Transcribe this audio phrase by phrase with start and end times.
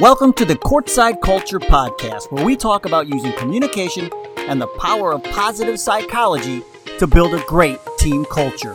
[0.00, 5.12] Welcome to the Courtside Culture Podcast, where we talk about using communication and the power
[5.12, 6.62] of positive psychology
[6.98, 8.74] to build a great team culture.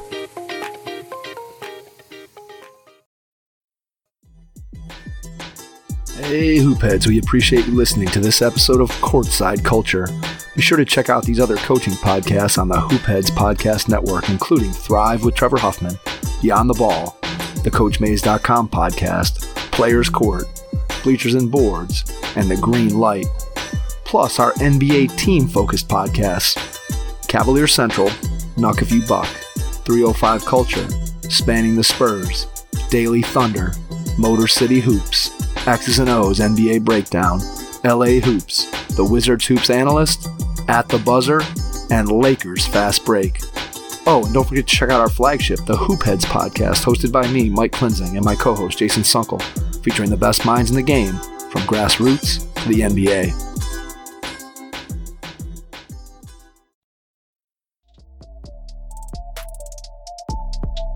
[6.14, 10.08] Hey, Hoopheads, we appreciate you listening to this episode of Courtside Culture.
[10.56, 14.72] Be sure to check out these other coaching podcasts on the Hoopheads Podcast Network, including
[14.72, 15.98] Thrive with Trevor Huffman,
[16.44, 17.18] Beyond the Ball,
[17.64, 20.46] the CoachMaze.com podcast, Players Court,
[21.06, 22.04] Bleachers and Boards,
[22.36, 23.28] and The Green Light.
[24.06, 26.58] Plus, our NBA team focused podcasts
[27.28, 28.08] Cavalier Central,
[28.58, 29.28] Nuck If You Buck,
[29.86, 30.88] 305 Culture,
[31.30, 32.48] Spanning the Spurs,
[32.90, 33.72] Daily Thunder,
[34.18, 35.30] Motor City Hoops,
[35.68, 37.40] X's and O's NBA Breakdown,
[37.84, 40.28] LA Hoops, The Wizards Hoops Analyst,
[40.70, 41.42] At the Buzzer,
[41.92, 43.42] and Lakers Fast Break.
[44.08, 47.52] Oh, and don't forget to check out our flagship, the Hoopheads podcast, hosted by me,
[47.52, 49.40] Mike Klinzing, and my co host, Jason Sunkel,
[49.86, 51.14] featuring the best minds in the game
[51.52, 53.30] from grassroots to the NBA.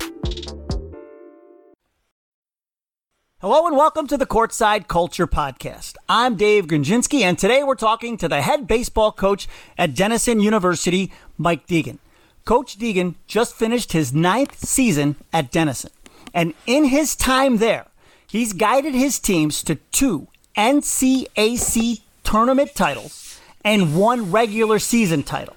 [3.42, 5.96] Hello and welcome to the Courtside Culture Podcast.
[6.08, 11.10] I'm Dave Gronczynski, and today we're talking to the head baseball coach at Denison University,
[11.36, 11.98] Mike Deegan.
[12.44, 15.90] Coach Deegan just finished his ninth season at Denison,
[16.32, 17.86] and in his time there,
[18.28, 25.56] he's guided his teams to two NCAC tournament titles and one regular season title,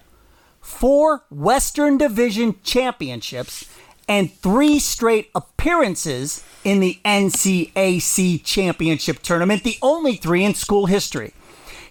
[0.59, 3.69] four Western Division championships,
[4.07, 11.33] and three straight appearances in the NCAC championship tournament, the only three in school history.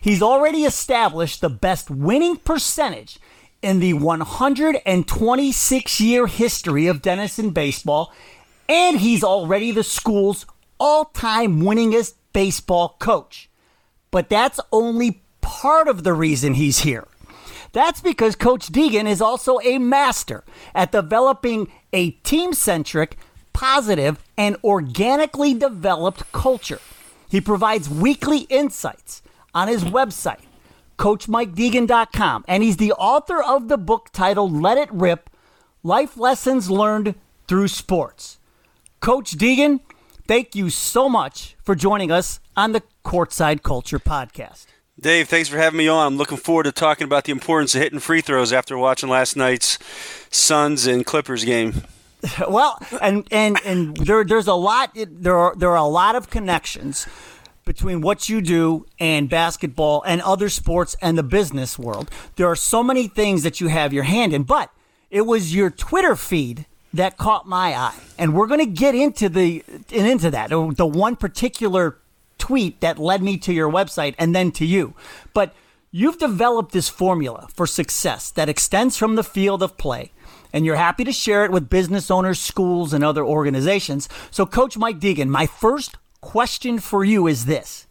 [0.00, 3.18] He's already established the best winning percentage
[3.62, 8.12] in the 126 year history of Denison baseball,
[8.68, 10.44] and he's already the school's
[10.78, 13.48] all time winningest baseball coach.
[14.10, 17.08] But that's only part of the reason he's here.
[17.74, 20.44] That's because Coach Deegan is also a master
[20.76, 23.18] at developing a team centric,
[23.52, 26.78] positive, and organically developed culture.
[27.28, 30.42] He provides weekly insights on his website,
[30.98, 35.28] CoachMikeDeegan.com, and he's the author of the book titled Let It Rip
[35.82, 37.16] Life Lessons Learned
[37.48, 38.38] Through Sports.
[39.00, 39.80] Coach Deegan,
[40.28, 44.66] thank you so much for joining us on the Courtside Culture Podcast.
[44.98, 46.06] Dave, thanks for having me on.
[46.06, 49.36] I'm looking forward to talking about the importance of hitting free throws after watching last
[49.36, 49.78] night's
[50.30, 51.82] Suns and Clippers game.
[52.48, 56.30] well, and and and there there's a lot there are there are a lot of
[56.30, 57.06] connections
[57.64, 62.10] between what you do and basketball and other sports and the business world.
[62.36, 64.70] There are so many things that you have your hand in, but
[65.10, 69.28] it was your Twitter feed that caught my eye, and we're going to get into
[69.28, 71.98] the and into that the one particular
[72.44, 74.94] tweet that led me to your website and then to you.
[75.32, 75.54] But
[75.90, 80.12] you've developed this formula for success that extends from the field of play.
[80.52, 84.10] And you're happy to share it with business owners, schools, and other organizations.
[84.30, 87.86] So, Coach Mike Deegan, my first question for you is this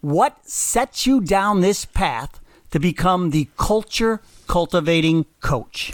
[0.00, 2.40] What sets you down this path
[2.70, 5.92] to become the culture cultivating coach?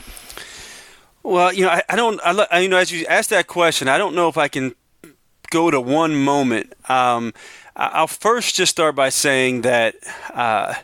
[1.24, 3.98] Well, you know, I, I don't, I, you know, as you asked that question, I
[3.98, 4.74] don't know if I can
[5.54, 6.72] go to one moment.
[6.88, 7.32] Um,
[7.76, 9.96] I'll first just start by saying that
[10.32, 10.74] uh,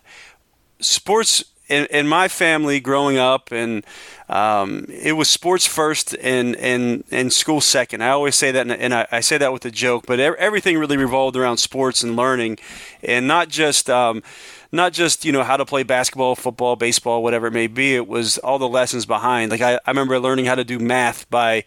[0.81, 3.85] sports in, in, my family growing up, and
[4.29, 8.03] um, it was sports first and, and, and school second.
[8.03, 10.97] I always say that, and I, I say that with a joke, but everything really
[10.97, 12.59] revolved around sports and learning,
[13.03, 13.89] and not just.
[13.89, 14.23] Um,
[14.73, 17.95] not just you know how to play basketball, football, baseball, whatever it may be.
[17.95, 19.51] It was all the lessons behind.
[19.51, 21.65] Like I, I remember learning how to do math by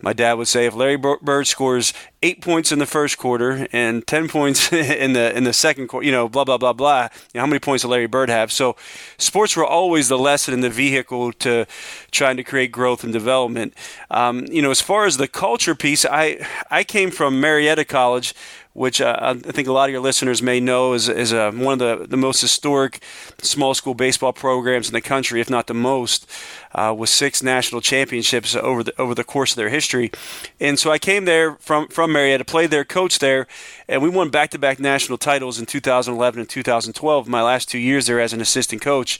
[0.00, 1.92] my dad would say if Larry Bird scores
[2.22, 6.06] eight points in the first quarter and ten points in the in the second quarter,
[6.06, 7.08] you know, blah blah blah blah.
[7.34, 8.50] You know, how many points did Larry Bird have?
[8.50, 8.76] So,
[9.18, 11.66] sports were always the lesson and the vehicle to
[12.10, 13.74] trying to create growth and development.
[14.10, 18.34] Um, you know, as far as the culture piece, I I came from Marietta College
[18.76, 21.80] which uh, I think a lot of your listeners may know is, is uh, one
[21.80, 23.02] of the, the most historic
[23.40, 26.30] small school baseball programs in the country, if not the most,
[26.74, 30.12] uh, with six national championships over the over the course of their history.
[30.60, 33.46] And so I came there from from Marietta, played there, coached there,
[33.88, 37.28] and we won back to back national titles in 2011 and 2012.
[37.28, 39.18] My last two years there as an assistant coach,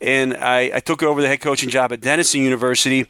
[0.00, 3.06] and I, I took over the head coaching job at Denison University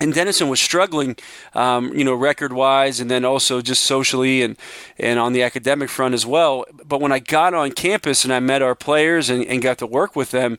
[0.00, 1.16] and Denison was struggling,
[1.54, 4.56] um, you know, record wise, and then also just socially and
[4.98, 6.64] and on the academic front as well.
[6.84, 9.86] But when I got on campus and I met our players and, and got to
[9.86, 10.58] work with them,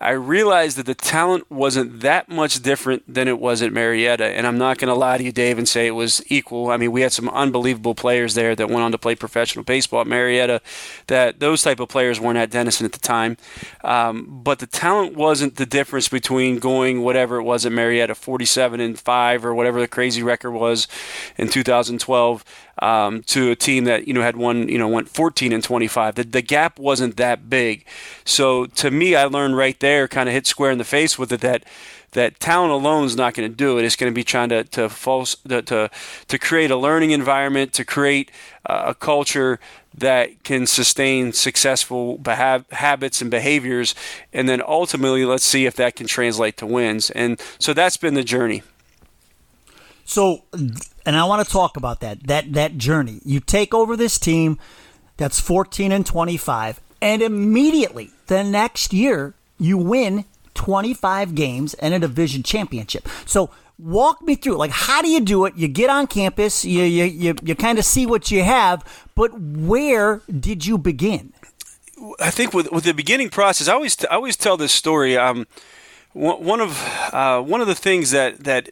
[0.00, 4.26] I realized that the talent wasn't that much different than it was at Marietta.
[4.26, 6.70] And I'm not going to lie to you, Dave, and say it was equal.
[6.70, 10.02] I mean, we had some unbelievable players there that went on to play professional baseball
[10.02, 10.60] at Marietta.
[11.08, 13.36] That those type of players weren't at Denison at the time.
[13.82, 18.80] Um, but the talent wasn't the difference between going whatever it was at Marietta, 47
[18.80, 20.86] and five or whatever the crazy record was
[21.36, 22.44] in 2012
[22.80, 26.14] um, to a team that you know had won you know went 14 and 25.
[26.14, 27.84] The, the gap wasn't that big.
[28.24, 31.32] So to me, I learned right there, kind of hit square in the face with
[31.32, 31.64] it that
[32.12, 33.84] that talent alone is not going to do it.
[33.84, 35.90] It's going to be trying to to false to
[36.28, 38.30] to, create a learning environment, to create
[38.66, 39.60] uh, a culture
[39.96, 42.20] that can sustain successful
[42.70, 43.94] habits and behaviors,
[44.32, 47.10] and then ultimately, let's see if that can translate to wins.
[47.10, 48.62] And so that's been the journey.
[50.04, 53.20] So, and I want to talk about that that that journey.
[53.24, 54.58] You take over this team
[55.18, 60.24] that's 14 and 25, and immediately the next year you win
[60.54, 63.08] 25 games and a division championship.
[63.26, 66.82] So, walk me through like how do you do it you get on campus you
[66.82, 68.84] you, you, you kind of see what you have
[69.14, 71.32] but where did you begin
[72.18, 75.46] i think with, with the beginning process i always I always tell this story um,
[76.12, 76.76] one of
[77.12, 78.70] uh, one of the things that that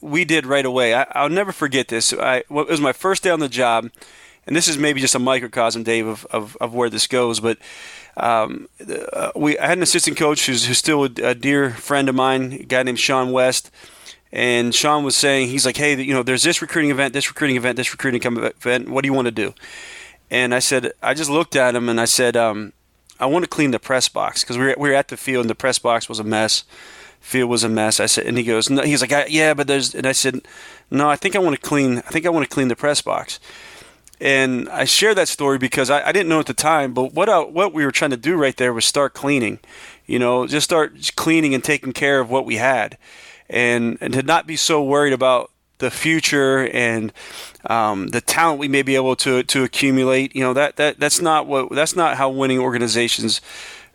[0.00, 0.94] we did right away.
[0.94, 2.12] I, will never forget this.
[2.12, 3.90] I, it was my first day on the job,
[4.46, 7.40] and this is maybe just a microcosm, Dave, of, of, of where this goes.
[7.40, 7.58] But
[8.16, 8.68] um,
[9.12, 12.14] uh, we I had an assistant coach who's, who's still a, a, dear friend of
[12.14, 13.70] mine, a guy named Sean West.
[14.34, 17.56] And Sean was saying, he's like, hey, you know, there's this recruiting event, this recruiting
[17.56, 18.88] event, this recruiting event.
[18.88, 19.54] What do you want to do?
[20.30, 22.72] And I said, I just looked at him and I said, um,
[23.20, 25.42] I want to clean the press box because we were, we were at the field
[25.42, 26.64] and the press box was a mess
[27.22, 28.00] field was a mess.
[28.00, 30.40] I said, and he goes, no, he's like, yeah, but there's, and I said,
[30.90, 33.00] no, I think I want to clean, I think I want to clean the press
[33.00, 33.38] box.
[34.22, 37.28] And I share that story because I, I didn't know at the time, but what
[37.28, 39.58] I, what we were trying to do right there was start cleaning,
[40.06, 42.96] you know, just start cleaning and taking care of what we had,
[43.50, 47.12] and and to not be so worried about the future and
[47.66, 50.36] um, the talent we may be able to to accumulate.
[50.36, 53.40] You know that that that's not what that's not how winning organizations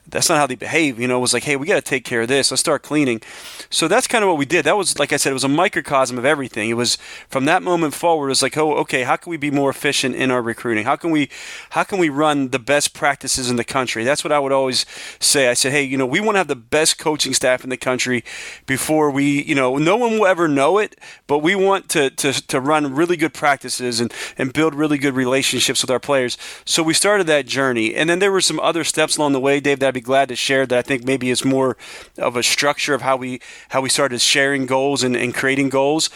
[0.09, 0.99] that's not how they behave.
[0.99, 2.51] You know, it was like, hey, we got to take care of this.
[2.51, 3.21] Let's start cleaning.
[3.69, 4.65] So that's kind of what we did.
[4.65, 6.69] That was, like I said, it was a microcosm of everything.
[6.69, 6.97] It was
[7.29, 8.27] from that moment forward.
[8.27, 10.85] It was like, oh, okay, how can we be more efficient in our recruiting?
[10.85, 11.29] How can we,
[11.71, 14.03] how can we run the best practices in the country?
[14.03, 14.85] That's what I would always
[15.19, 15.49] say.
[15.49, 17.77] I said, hey, you know, we want to have the best coaching staff in the
[17.77, 18.23] country
[18.65, 22.33] before we, you know, no one will ever know it, but we want to to,
[22.47, 26.37] to run really good practices and and build really good relationships with our players.
[26.65, 29.59] So we started that journey, and then there were some other steps along the way,
[29.59, 29.79] Dave.
[29.79, 31.77] That I'd be glad to share that I think maybe is more
[32.17, 36.09] of a structure of how we how we started sharing goals and, and creating goals.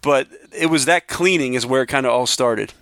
[0.00, 2.72] But it was that cleaning is where it kind of all started.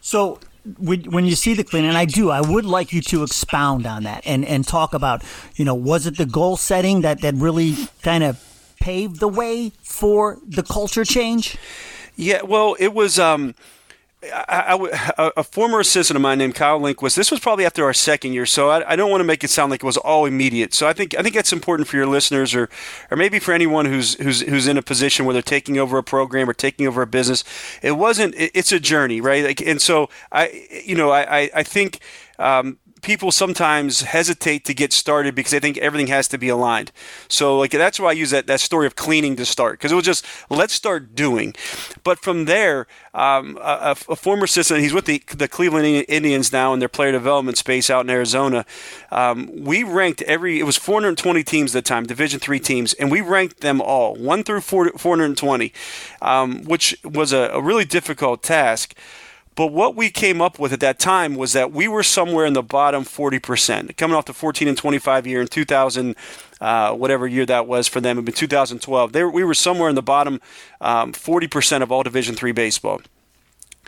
[0.00, 0.38] So
[0.78, 4.04] when you see the cleaning, and I do, I would like you to expound on
[4.04, 5.24] that and, and talk about,
[5.56, 8.42] you know, was it the goal setting that, that really kind of
[8.80, 11.56] paved the way for the culture change?
[12.16, 13.18] Yeah, well, it was.
[13.18, 13.54] Um,
[14.24, 17.16] A former assistant of mine named Kyle Linquist.
[17.16, 19.50] This was probably after our second year, so I, I, don't want to make it
[19.50, 20.74] sound like it was all immediate.
[20.74, 22.68] So I think I think that's important for your listeners, or
[23.10, 26.04] or maybe for anyone who's who's who's in a position where they're taking over a
[26.04, 27.42] program or taking over a business.
[27.82, 28.36] It wasn't.
[28.36, 29.44] It, it's a journey, right?
[29.44, 31.98] Like, and so I, you know, I I think.
[32.38, 36.92] Um, people sometimes hesitate to get started because they think everything has to be aligned.
[37.28, 39.96] So like that's why I use that, that story of cleaning to start because it
[39.96, 41.54] was just let's start doing.
[42.04, 46.72] But from there, um, a, a, former assistant, he's with the, the Cleveland Indians now
[46.72, 48.64] in their player development space out in Arizona.
[49.10, 53.10] Um, we ranked every it was 420 teams at the time, Division three teams, and
[53.10, 55.72] we ranked them all one through 420,
[56.22, 58.94] um, which was a, a really difficult task.
[59.54, 62.54] But what we came up with at that time was that we were somewhere in
[62.54, 66.16] the bottom 40%, coming off the 14 and 25 year in 2000,
[66.60, 69.12] uh, whatever year that was for them, in 2012.
[69.12, 70.40] They were, we were somewhere in the bottom
[70.80, 73.02] um, 40% of all Division three baseball.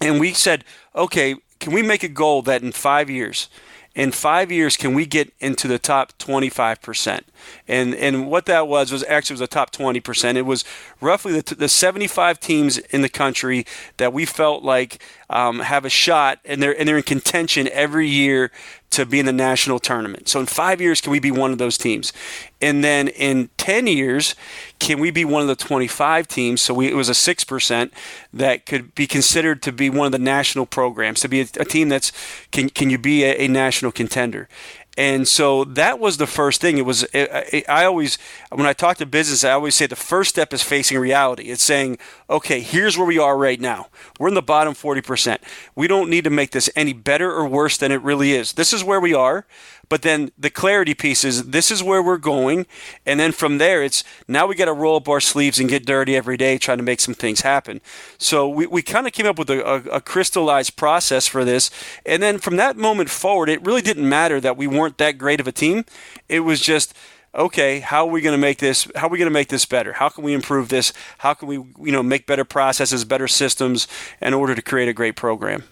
[0.01, 3.49] And we said, okay, can we make a goal that in five years,
[3.95, 7.21] in five years, can we get into the top 25%?
[7.69, 10.37] And and what that was was actually was a top 20%.
[10.37, 10.65] It was
[11.01, 13.65] roughly the, the 75 teams in the country
[13.99, 18.09] that we felt like um, have a shot, and they're and they're in contention every
[18.09, 18.51] year
[18.91, 20.29] to be in the national tournament.
[20.29, 22.13] So in five years, can we be one of those teams?
[22.61, 24.37] And then in 10 years,
[24.79, 26.63] can we be one of the 25 teams?
[26.63, 27.91] So we, it was a 6%
[28.33, 31.65] that could be considered to be one of the national programs, to be a, a
[31.65, 32.13] team that's,
[32.53, 34.49] can, can you be a, a national contender?
[34.97, 36.79] And so that was the first thing.
[36.79, 38.17] It was it, I always
[38.51, 41.45] when I talk to business, I always say the first step is facing reality.
[41.45, 41.99] It's saying,
[42.31, 43.89] okay, here's where we are right now.
[44.21, 45.39] We're in the bottom 40%.
[45.75, 48.53] We don't need to make this any better or worse than it really is.
[48.53, 49.47] This is where we are.
[49.89, 52.67] But then the clarity piece is this is where we're going.
[53.05, 55.87] And then from there, it's now we got to roll up our sleeves and get
[55.87, 57.81] dirty every day trying to make some things happen.
[58.19, 61.71] So we, we kind of came up with a, a, a crystallized process for this.
[62.07, 65.41] And then from that moment forward, it really didn't matter that we weren't that great
[65.41, 65.85] of a team.
[66.29, 66.95] It was just,
[67.35, 68.89] okay, how are we going to make this?
[68.95, 69.95] How are we going to make this better?
[69.95, 70.93] How can we improve this?
[71.19, 73.89] How can we, you know, make better processes, better systems
[74.21, 75.65] in order to create a great program?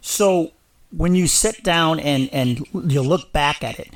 [0.00, 0.52] So
[0.96, 3.92] when you sit down and and you look back at it,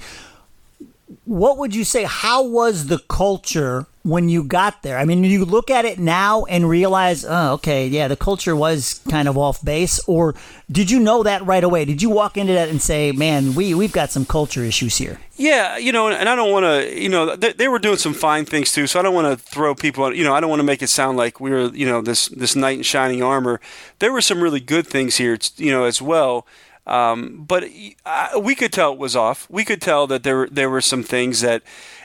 [1.24, 2.04] what would you say?
[2.04, 4.98] How was the culture when you got there?
[4.98, 9.00] I mean, you look at it now and realize, oh, okay, yeah, the culture was
[9.10, 10.34] kind of off base, or
[10.70, 11.84] did you know that right away?
[11.84, 15.18] Did you walk into that and say, man, we we've got some culture issues here?
[15.36, 18.12] Yeah, you know, and I don't want to, you know, they, they, were doing some
[18.12, 20.60] fine things too, so I don't want to throw people, you know, I don't want
[20.60, 23.58] to make it sound like we were, you know, this this knight in shining armor.
[24.00, 26.46] There were some really good things here, you know, as well.
[26.90, 27.64] Um, but
[28.04, 29.48] I, we could tell it was off.
[29.48, 31.62] We could tell that there there were some things that,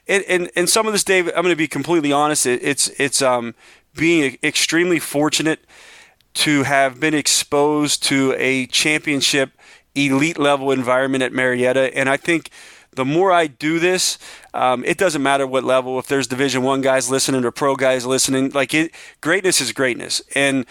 [0.07, 1.27] and and, and some of this, Dave.
[1.29, 2.45] I'm going to be completely honest.
[2.45, 3.55] It, it's it's um,
[3.95, 5.61] being extremely fortunate
[6.35, 9.51] to have been exposed to a championship
[9.95, 12.51] elite level environment at Marietta, and I think
[12.93, 14.19] the more I do this,
[14.53, 15.97] um, it doesn't matter what level.
[15.99, 20.21] If there's Division One guys listening or pro guys listening, like it, greatness is greatness,
[20.35, 20.65] and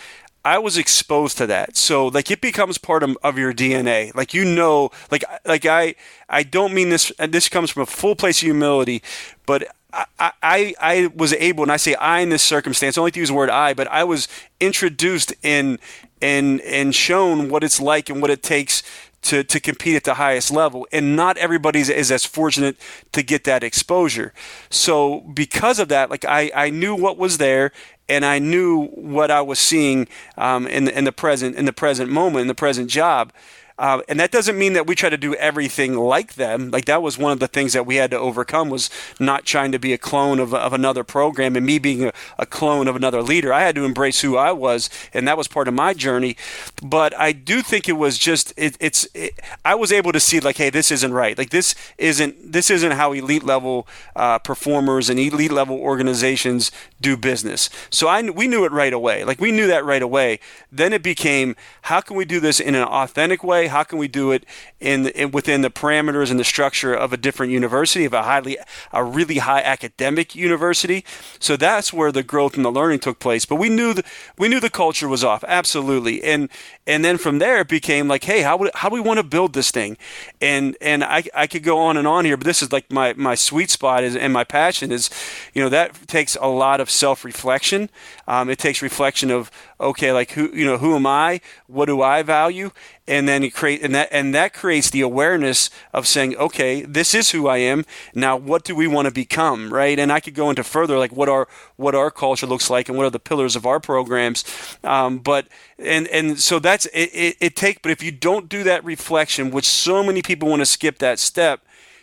[0.44, 1.76] I was exposed to that.
[1.76, 4.14] So like it becomes part of, of your DNA.
[4.14, 5.94] Like you know, like like I
[6.28, 7.10] I don't mean this.
[7.28, 9.02] This comes from a full place of humility,
[9.46, 13.12] but I, I, I was able, and I say I in this circumstance, I only
[13.12, 14.26] to use the word I, but I was
[14.60, 15.78] introduced in
[16.20, 18.82] and and shown what it's like and what it takes
[19.24, 20.86] to, to compete at the highest level.
[20.92, 22.76] And not everybody is as fortunate
[23.12, 24.32] to get that exposure.
[24.70, 27.72] So because of that, like I, I knew what was there
[28.08, 32.10] and I knew what I was seeing um, in, in the present in the present
[32.10, 33.32] moment in the present job.
[33.76, 36.70] Uh, and that doesn't mean that we try to do everything like them.
[36.70, 38.88] Like that was one of the things that we had to overcome was
[39.18, 42.46] not trying to be a clone of, of another program and me being a, a
[42.46, 43.52] clone of another leader.
[43.52, 46.36] I had to embrace who I was, and that was part of my journey.
[46.82, 50.38] But I do think it was just it, it's it, I was able to see
[50.38, 51.36] like, hey, this isn't right.
[51.36, 57.16] Like this isn't this isn't how elite level uh, performers and elite level organizations do
[57.16, 57.70] business.
[57.90, 59.24] So I we knew it right away.
[59.24, 60.38] Like we knew that right away.
[60.70, 64.08] Then it became how can we do this in an authentic way How can we
[64.08, 64.44] do it
[64.80, 68.58] in, in, within the parameters and the structure of a different university, of a highly,
[68.92, 71.04] a really high academic university?
[71.38, 73.44] So that's where the growth and the learning took place.
[73.44, 74.04] But we knew the,
[74.38, 76.22] we knew the culture was off, absolutely.
[76.22, 76.48] And
[76.86, 79.22] and then from there it became like, hey, how would, how do we want to
[79.22, 79.96] build this thing?
[80.40, 83.14] And and I, I could go on and on here, but this is like my
[83.14, 85.10] my sweet spot is and my passion is,
[85.54, 87.90] you know, that takes a lot of self reflection.
[88.28, 91.40] Um, it takes reflection of okay, like who you know who am I?
[91.66, 92.70] What do I value?
[93.06, 97.14] And then it create and that and that creates the awareness of saying, okay, this
[97.14, 97.84] is who I am.
[98.14, 99.98] Now, what do we want to become, right?
[99.98, 101.46] And I could go into further like what our
[101.76, 104.42] what our culture looks like and what are the pillars of our programs.
[104.82, 107.82] Um, but and and so that's it, it, it take.
[107.82, 111.18] But if you don't do that reflection, which so many people want to skip that
[111.18, 111.60] step,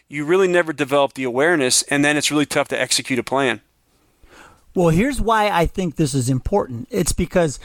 [0.07, 3.61] you really never develop the awareness, and then it's really tough to execute a plan.
[4.75, 6.87] Well, here's why I think this is important.
[6.91, 7.59] It's because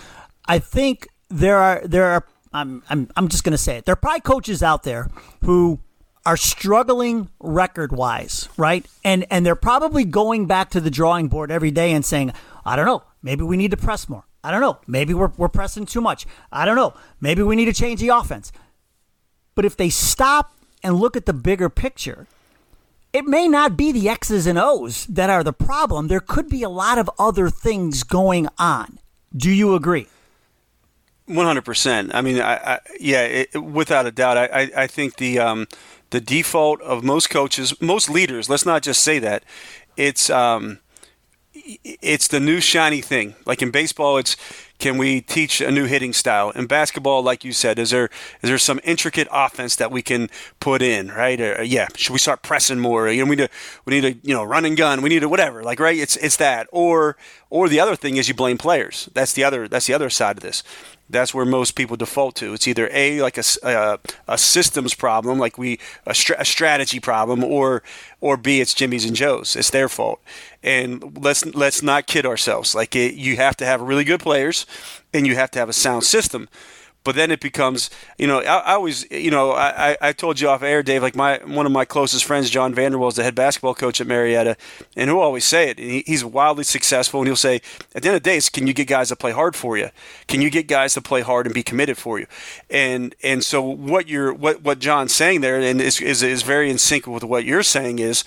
[0.46, 3.84] I think there are there are I'm I'm I'm just going to say it.
[3.84, 5.08] There are probably coaches out there
[5.44, 5.80] who
[6.24, 8.86] are struggling record wise, right?
[9.04, 12.32] And and they're probably going back to the drawing board every day and saying,
[12.64, 14.24] I don't know, maybe we need to press more.
[14.42, 16.26] I don't know, maybe we're we're pressing too much.
[16.52, 18.52] I don't know, maybe we need to change the offense.
[19.54, 22.26] But if they stop and look at the bigger picture
[23.16, 26.08] it may not be the X's and O's that are the problem.
[26.08, 28.98] There could be a lot of other things going on.
[29.34, 30.06] Do you agree?
[31.26, 32.14] One hundred percent.
[32.14, 34.36] I mean, I, I yeah, it, without a doubt.
[34.38, 35.66] I, I, think the um,
[36.10, 38.48] the default of most coaches, most leaders.
[38.48, 39.42] Let's not just say that.
[39.96, 40.78] It's um,
[41.52, 43.34] it's the new shiny thing.
[43.44, 44.36] Like in baseball, it's
[44.78, 46.50] Can we teach a new hitting style?
[46.50, 48.10] In basketball, like you said, is there
[48.42, 50.28] is there some intricate offense that we can
[50.60, 51.40] put in, right?
[51.40, 53.08] Or, yeah, should we start pressing more?
[53.08, 53.50] You know, we need to
[53.86, 55.00] we need to you know run and gun.
[55.02, 55.98] We need to whatever, like right?
[55.98, 56.68] It's it's that.
[56.72, 57.16] Or
[57.48, 59.08] or the other thing is you blame players.
[59.14, 60.62] That's the other that's the other side of this.
[61.08, 62.52] That's where most people default to.
[62.52, 63.96] It's either a like a, a, uh,
[64.26, 67.82] a systems problem, like we a, a, strategy problem, or
[68.20, 69.54] or b it's Jimmy's and Joe's.
[69.54, 70.20] It's their fault.
[70.62, 72.74] And let's let's not kid ourselves.
[72.74, 74.66] Like it, you have to have really good players,
[75.14, 76.48] and you have to have a sound system.
[77.06, 80.48] But then it becomes, you know, I, I always, you know, I, I told you
[80.48, 83.36] off air, Dave, like my one of my closest friends, John Vanderwell, is the head
[83.36, 84.56] basketball coach at Marietta,
[84.96, 85.78] and he'll always say it.
[85.78, 87.62] He, he's wildly successful, and he'll say,
[87.94, 89.78] at the end of the day, it's can you get guys to play hard for
[89.78, 89.90] you?
[90.26, 92.26] Can you get guys to play hard and be committed for you?
[92.68, 96.68] And and so what you're what what John's saying there, and is is, is very
[96.68, 98.24] in sync with what you're saying is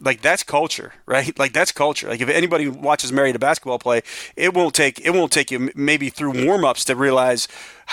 [0.00, 1.36] like that's culture, right?
[1.38, 2.08] Like that's culture.
[2.08, 4.02] Like if anybody watches Marietta basketball play,
[4.36, 7.48] it won't take it won't take you maybe through warm ups to realize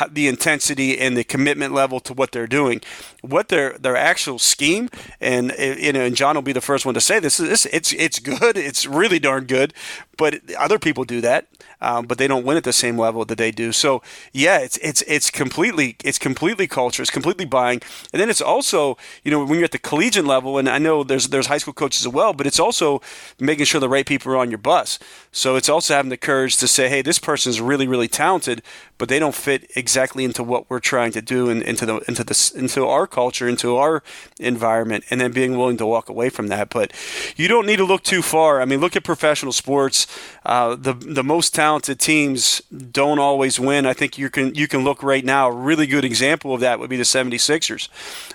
[0.10, 2.82] the intensity and the commitment level to what they're doing,
[3.22, 6.94] what their their actual scheme, and you know, and John will be the first one
[6.94, 7.40] to say this.
[7.40, 8.58] is it's it's good.
[8.58, 9.74] It's really darn good,
[10.18, 11.48] but other people do that
[11.82, 13.72] um, but they don't win at the same level that they do.
[13.72, 14.02] So
[14.34, 17.02] yeah, it's it's it's completely it's completely culture.
[17.02, 17.82] It's completely buying,
[18.14, 21.04] and then it's also you know when you're at the collegiate level, and I know
[21.04, 23.02] there's there's high school coaches as well, but it's also
[23.40, 25.00] making sure the right people are on your bus.
[25.32, 28.62] So it's also having the courage to say, hey, this person is really really talented,
[28.98, 32.24] but they don't fit exactly into what we're trying to do and into the into
[32.24, 34.04] the into our culture, into our
[34.40, 36.70] environment, and then being willing to walk away from that.
[36.70, 36.92] But
[37.36, 38.62] you don't need to look too far.
[38.62, 40.08] I mean, look at professional sports.
[40.46, 42.62] Uh, the the most talented teams
[42.92, 43.86] don't always win.
[43.86, 45.50] I think you can you can look right now.
[45.50, 47.90] A really good example of that would be the 76ers.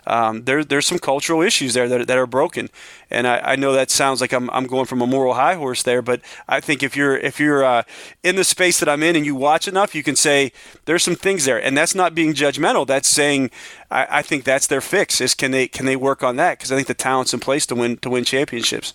[0.06, 2.68] Um, there there's some cultural issues there that, that are broken,
[3.10, 5.82] and I, I, know that sounds like I'm, I'm going from a moral high horse
[5.82, 7.82] there, but I think if you're if you're uh,
[8.22, 10.52] in the space that I'm in and you watch enough, you can say
[10.84, 12.86] there's some things there, and that's not being judgmental.
[12.86, 13.50] That's saying
[13.90, 15.20] I, I think that's their fix.
[15.20, 16.58] Is can they can they work on that?
[16.58, 18.94] Because I think the talent's in place to win to win championships.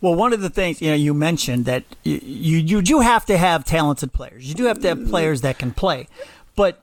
[0.00, 3.36] Well, one of the things you know you mentioned that you you do have to
[3.36, 4.48] have talented players.
[4.48, 6.08] You do have to have players that can play,
[6.54, 6.82] but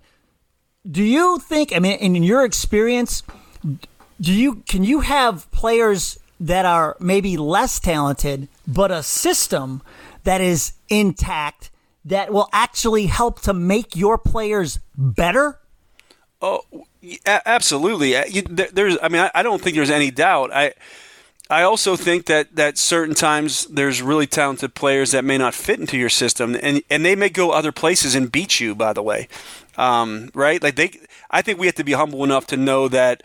[0.90, 1.74] do you think?
[1.76, 3.24] I mean, in your experience,
[4.20, 9.82] do you can you have players that are maybe less talented, but a system
[10.24, 11.70] that is intact
[12.06, 15.60] that will actually help to make your players better?
[16.42, 16.62] Oh,
[17.26, 18.16] absolutely.
[18.18, 20.52] Uh, there's, I mean, I don't think there's any doubt.
[20.54, 20.74] I,
[21.50, 25.80] I also think that that certain times there's really talented players that may not fit
[25.80, 28.74] into your system, and and they may go other places and beat you.
[28.74, 29.28] By the way,
[29.78, 30.64] um, right?
[30.64, 33.24] Like they, I think we have to be humble enough to know that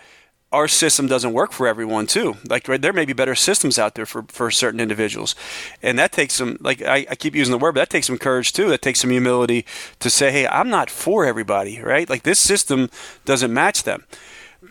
[0.50, 2.36] our system doesn't work for everyone too.
[2.48, 5.34] Like right, there may be better systems out there for, for certain individuals,
[5.82, 6.56] and that takes some.
[6.60, 8.68] Like I, I, keep using the word, but that takes some courage too.
[8.68, 9.66] That takes some humility
[10.00, 12.08] to say, hey, I'm not for everybody, right?
[12.08, 12.88] Like this system
[13.24, 14.04] doesn't match them.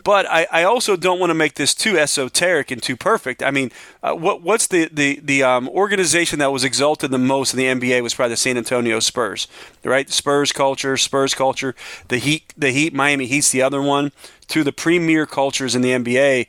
[0.04, 3.42] But I, I also don't want to make this too esoteric and too perfect.
[3.42, 3.72] I mean,
[4.02, 7.64] uh, what what's the the the um, organization that was exalted the most in the
[7.64, 9.48] NBA was probably the San Antonio Spurs,
[9.82, 10.10] right?
[10.10, 11.74] Spurs culture, Spurs culture.
[12.08, 14.12] The Heat, the Heat, Miami Heat's the other one.
[14.48, 16.46] To the premier cultures in the NBA,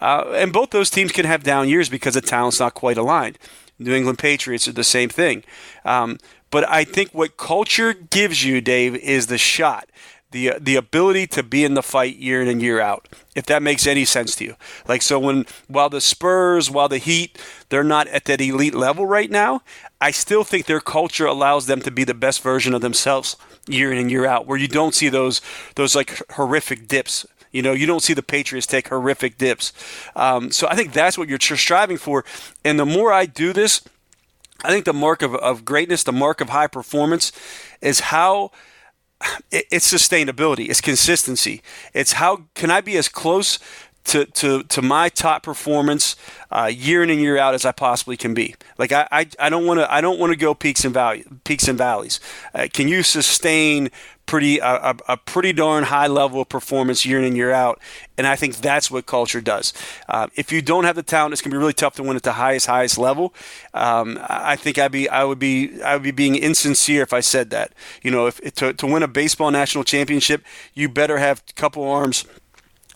[0.00, 3.38] uh, and both those teams can have down years because the talent's not quite aligned.
[3.78, 5.42] New England Patriots are the same thing.
[5.84, 6.18] Um,
[6.50, 9.88] but I think what culture gives you, Dave, is the shot
[10.30, 13.62] the the ability to be in the fight year in and year out if that
[13.62, 17.38] makes any sense to you like so when while the spurs while the heat
[17.68, 19.62] they're not at that elite level right now
[20.00, 23.92] i still think their culture allows them to be the best version of themselves year
[23.92, 25.40] in and year out where you don't see those
[25.74, 29.72] those like horrific dips you know, you don't see the Patriots take horrific dips.
[30.14, 32.24] Um, so I think that's what you're striving for.
[32.64, 33.82] And the more I do this,
[34.62, 37.32] I think the mark of, of greatness, the mark of high performance,
[37.80, 38.52] is how
[39.50, 41.62] it's sustainability, it's consistency.
[41.92, 43.58] It's how can I be as close
[44.04, 46.16] to, to, to my top performance
[46.50, 48.54] uh, year in and year out as I possibly can be.
[48.78, 51.26] Like I, I, don't want to I don't want to go peaks and valleys.
[51.44, 52.18] Peaks and valleys.
[52.54, 53.90] Uh, can you sustain
[54.26, 57.80] pretty a, a, pretty darn high level of performance year in and year out?
[58.16, 59.72] And I think that's what culture does.
[60.08, 62.22] Uh, if you don't have the talent, it's gonna be really tough to win at
[62.22, 63.34] the highest highest level.
[63.74, 67.20] Um, I think I'd be I would be I would be being insincere if I
[67.20, 67.72] said that.
[68.02, 71.88] You know, if to, to win a baseball national championship, you better have a couple
[71.88, 72.24] arms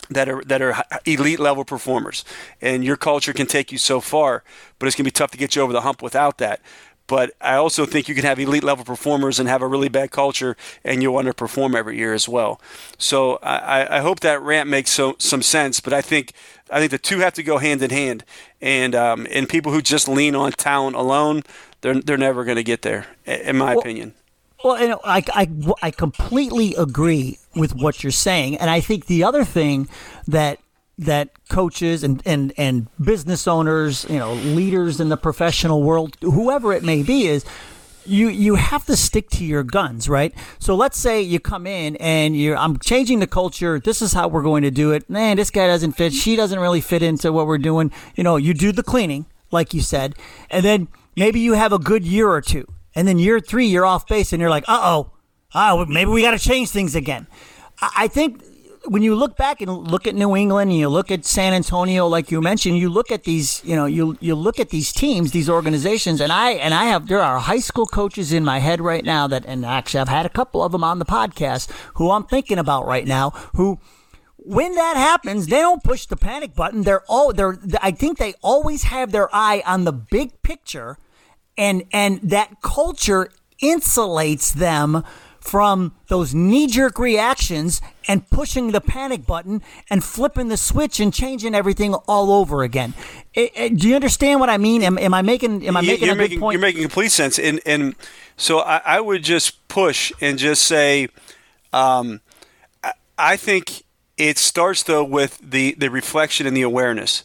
[0.09, 2.23] that are that are elite level performers,
[2.61, 4.43] and your culture can take you so far.
[4.79, 6.61] But it's gonna be tough to get you over the hump without that.
[7.07, 10.09] But I also think you can have elite level performers and have a really bad
[10.09, 12.59] culture, and you'll underperform every year as well.
[12.97, 15.79] So I, I hope that rant makes so, some sense.
[15.79, 16.33] But I think
[16.71, 18.23] I think the two have to go hand in hand,
[18.59, 21.43] and um, and people who just lean on talent alone,
[21.81, 24.13] they're they're never going to get there, in my well, opinion.
[24.63, 25.47] Well, you know, I, I,
[25.83, 29.87] I completely agree with what you're saying, and I think the other thing
[30.27, 30.59] that
[30.97, 36.71] that coaches and, and, and business owners, you know, leaders in the professional world, whoever
[36.71, 37.43] it may be, is
[38.05, 40.33] you you have to stick to your guns, right?
[40.59, 43.79] So let's say you come in and you're I'm changing the culture.
[43.79, 45.09] This is how we're going to do it.
[45.09, 46.13] Man, this guy doesn't fit.
[46.13, 47.91] She doesn't really fit into what we're doing.
[48.15, 50.15] You know, you do the cleaning, like you said,
[50.49, 53.85] and then maybe you have a good year or two, and then year three you're
[53.85, 55.11] off base, and you're like, uh oh,
[55.55, 57.27] oh, maybe we got to change things again.
[57.81, 58.43] I think
[58.87, 62.07] when you look back and look at New England and you look at San Antonio,
[62.07, 65.31] like you mentioned, you look at these, you know, you you look at these teams,
[65.31, 68.81] these organizations, and I and I have there are high school coaches in my head
[68.81, 72.11] right now that, and actually I've had a couple of them on the podcast who
[72.11, 73.79] I'm thinking about right now who.
[74.47, 76.83] When that happens, they don't push the panic button.
[76.83, 77.57] They're all they're.
[77.81, 80.99] I think they always have their eye on the big picture,
[81.57, 85.03] and and that culture insulates them
[85.45, 91.13] from those knee jerk reactions and pushing the panic button and flipping the switch and
[91.13, 92.95] changing everything all over again.
[93.35, 94.81] It, it, do you understand what I mean?
[94.81, 96.53] Am, am I making am I making you're a making, good point?
[96.53, 97.37] You're making complete sense.
[97.37, 97.95] And and
[98.37, 101.09] so I, I would just push and just say,
[101.71, 102.21] um,
[102.83, 103.83] I, I think
[104.17, 107.23] it starts though with the the reflection and the awareness.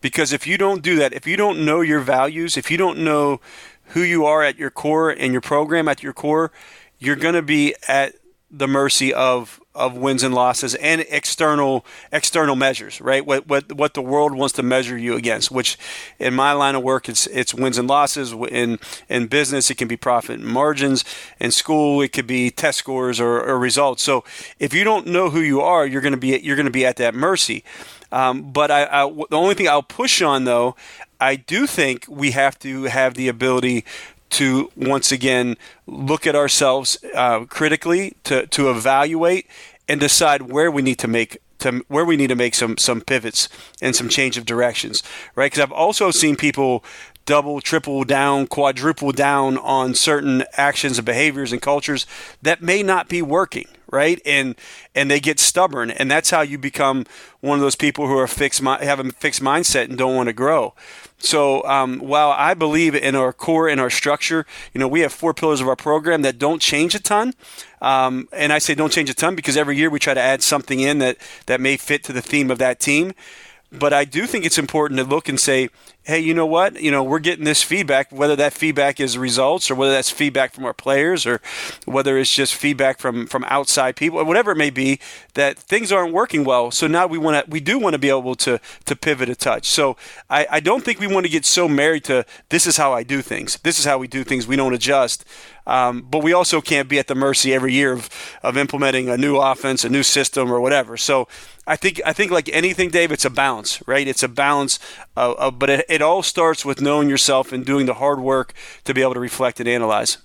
[0.00, 2.98] Because if you don't do that, if you don't know your values, if you don't
[2.98, 3.42] know
[3.88, 6.50] who you are at your core and your program at your core,
[6.98, 8.14] you're going to be at
[8.50, 13.24] the mercy of of wins and losses and external external measures, right?
[13.24, 15.50] What what what the world wants to measure you against.
[15.50, 15.78] Which,
[16.18, 18.32] in my line of work, it's it's wins and losses.
[18.32, 21.04] In in business, it can be profit margins.
[21.38, 24.02] In school, it could be test scores or, or results.
[24.02, 24.24] So
[24.58, 26.86] if you don't know who you are, you're going to be you're going to be
[26.86, 27.64] at that mercy.
[28.10, 30.74] Um, but I, I, the only thing I'll push on though,
[31.20, 33.84] I do think we have to have the ability
[34.30, 39.46] to once again look at ourselves uh, critically, to, to evaluate
[39.88, 43.00] and decide where we need to make to where we need to make some some
[43.00, 43.48] pivots
[43.82, 45.02] and some change of directions,
[45.34, 45.50] right?
[45.50, 46.84] Because I've also seen people
[47.28, 52.06] double, triple down, quadruple down on certain actions and behaviors and cultures
[52.40, 54.18] that may not be working, right?
[54.24, 54.54] And
[54.94, 57.04] and they get stubborn, and that's how you become
[57.40, 60.32] one of those people who are fixed, have a fixed mindset and don't want to
[60.32, 60.72] grow.
[61.18, 65.12] So um, while I believe in our core and our structure, you know, we have
[65.12, 67.34] four pillars of our program that don't change a ton.
[67.82, 70.42] Um, and I say don't change a ton because every year we try to add
[70.42, 73.12] something in that, that may fit to the theme of that team.
[73.70, 75.68] But I do think it's important to look and say,
[76.08, 76.80] hey, you know what?
[76.80, 80.54] You know, we're getting this feedback, whether that feedback is results or whether that's feedback
[80.54, 81.38] from our players or
[81.84, 84.98] whether it's just feedback from, from outside people or whatever it may be,
[85.34, 86.70] that things aren't working well.
[86.70, 89.34] So now we want to, we do want to be able to, to pivot a
[89.34, 89.66] touch.
[89.66, 89.98] So
[90.30, 93.02] I, I don't think we want to get so married to this is how I
[93.02, 93.58] do things.
[93.58, 94.46] This is how we do things.
[94.46, 95.26] We don't adjust.
[95.66, 98.08] Um, but we also can't be at the mercy every year of,
[98.42, 100.96] of implementing a new offense, a new system, or whatever.
[100.96, 101.28] So
[101.66, 104.08] I think I think like anything, Dave, it's a balance, right?
[104.08, 104.78] It's a balance,
[105.14, 108.52] but it all starts with knowing yourself and doing the hard work
[108.84, 110.18] to be able to reflect and analyze.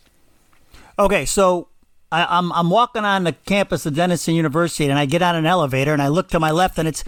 [0.98, 1.70] Okay, so
[2.12, 5.36] I, am I'm, I'm walking on the campus of Denison University, and I get on
[5.36, 7.04] an elevator, and I look to my left, and it's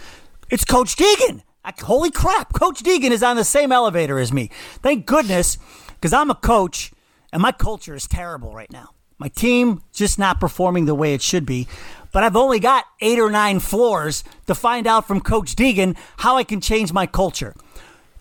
[0.49, 1.41] it's Coach Deegan.
[1.63, 4.49] I, holy crap, Coach Deegan is on the same elevator as me.
[4.82, 5.58] Thank goodness,
[5.89, 6.91] because I'm a coach,
[7.32, 8.89] and my culture is terrible right now.
[9.17, 11.67] My team just not performing the way it should be
[12.15, 16.38] but I've only got eight or nine floors to find out from Coach Deegan how
[16.38, 17.54] I can change my culture.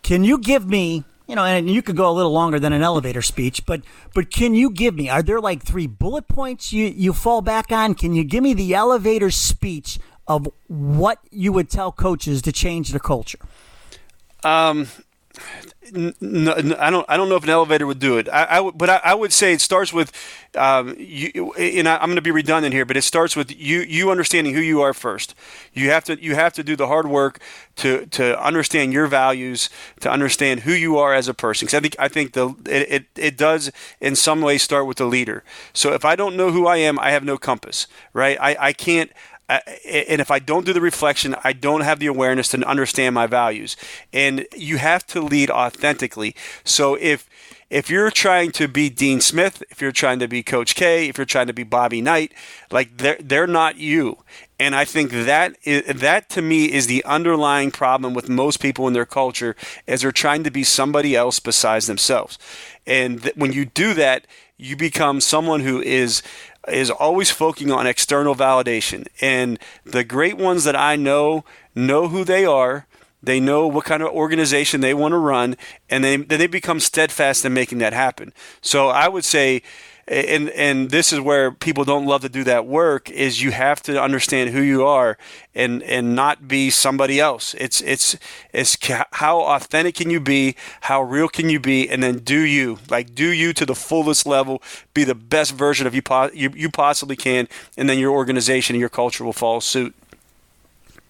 [0.04, 2.82] Can you give me, you know, and you could go a little longer than an
[2.82, 3.80] elevator speech, but
[4.14, 5.08] but can you give me?
[5.08, 7.94] Are there like three bullet points you you fall back on?
[7.94, 12.90] Can you give me the elevator speech of what you would tell coaches to change
[12.90, 13.38] the culture?
[14.44, 14.88] Um,
[15.36, 17.06] I don't.
[17.08, 18.28] I don't know if an elevator would do it.
[18.28, 20.12] I, I but I, I, would say it starts with,
[20.56, 21.52] um, you.
[21.58, 23.80] And I, am going to be redundant here, but it starts with you.
[23.80, 25.34] You understanding who you are first.
[25.72, 26.22] You have to.
[26.22, 27.40] You have to do the hard work
[27.76, 29.68] to to understand your values,
[30.00, 31.66] to understand who you are as a person.
[31.66, 33.70] Because I think I think the it, it it does
[34.00, 35.44] in some way start with the leader.
[35.72, 37.86] So if I don't know who I am, I have no compass.
[38.12, 38.38] Right.
[38.40, 39.10] I I can't
[39.48, 43.26] and if I don't do the reflection, I don't have the awareness to understand my
[43.26, 43.76] values.
[44.12, 46.34] And you have to lead authentically.
[46.64, 47.28] So if
[47.70, 51.18] if you're trying to be Dean Smith, if you're trying to be Coach K, if
[51.18, 52.32] you're trying to be Bobby Knight,
[52.70, 54.18] like they're they're not you.
[54.58, 58.86] And I think that is, that to me is the underlying problem with most people
[58.86, 59.56] in their culture,
[59.88, 62.38] as they're trying to be somebody else besides themselves.
[62.86, 64.26] And th- when you do that,
[64.56, 66.22] you become someone who is
[66.68, 69.06] is always focusing on external validation.
[69.20, 72.86] And the great ones that I know know who they are.
[73.22, 75.56] They know what kind of organization they want to run,
[75.88, 78.34] and they, then they become steadfast in making that happen.
[78.60, 79.62] So I would say
[80.06, 83.82] and and this is where people don't love to do that work is you have
[83.82, 85.16] to understand who you are
[85.54, 87.54] and and not be somebody else.
[87.54, 88.16] It's it's
[88.52, 88.76] it's
[89.12, 90.56] how authentic can you be?
[90.82, 91.88] How real can you be?
[91.88, 94.62] And then do you like do you to the fullest level
[94.92, 96.02] be the best version of you
[96.34, 99.94] you, you possibly can and then your organization and your culture will follow suit.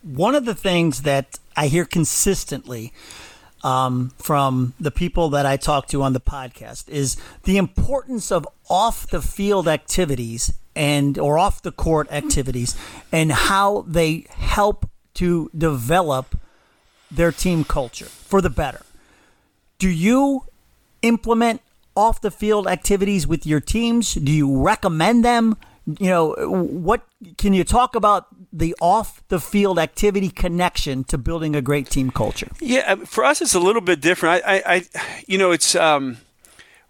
[0.02, 2.92] One of the things that i hear consistently
[3.64, 8.46] um, from the people that I talk to on the podcast is the importance of
[8.68, 12.76] off the field activities and or off the court activities
[13.10, 16.38] and how they help to develop
[17.10, 18.82] their team culture for the better.
[19.78, 20.44] Do you
[21.02, 21.62] implement
[21.96, 24.14] off the field activities with your teams?
[24.14, 25.56] Do you recommend them?
[25.86, 27.06] You know, what
[27.38, 32.10] can you talk about the off the field activity connection to building a great team
[32.10, 32.48] culture?
[32.60, 34.44] Yeah, for us, it's a little bit different.
[34.46, 34.84] I, I, I
[35.26, 36.18] you know, it's um,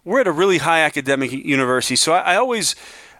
[0.03, 2.75] we're at a really high academic university, so I, I always,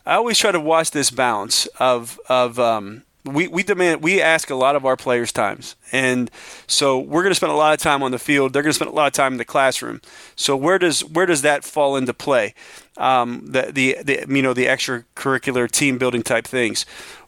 [0.06, 4.50] I always try to watch this balance of of um, we, we demand we ask
[4.50, 6.32] a lot of our players times and
[6.68, 8.76] so we're going to spend a lot of time on the field they're going to
[8.76, 10.00] spend a lot of time in the classroom
[10.36, 12.54] so where does where does that fall into play
[12.98, 16.86] um, the, the the you know the extracurricular team building type things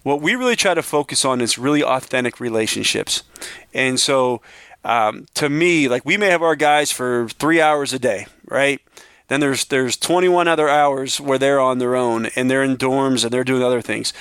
[0.07, 3.23] what we really try to focus on is really authentic relationships.
[3.73, 4.41] And so,
[4.85, 8.79] um, to me, like we may have our guys for three hours a day, right?
[9.27, 13.25] Then there's there's 21 other hours where they're on their own and they're in dorms
[13.25, 14.13] and they're doing other things.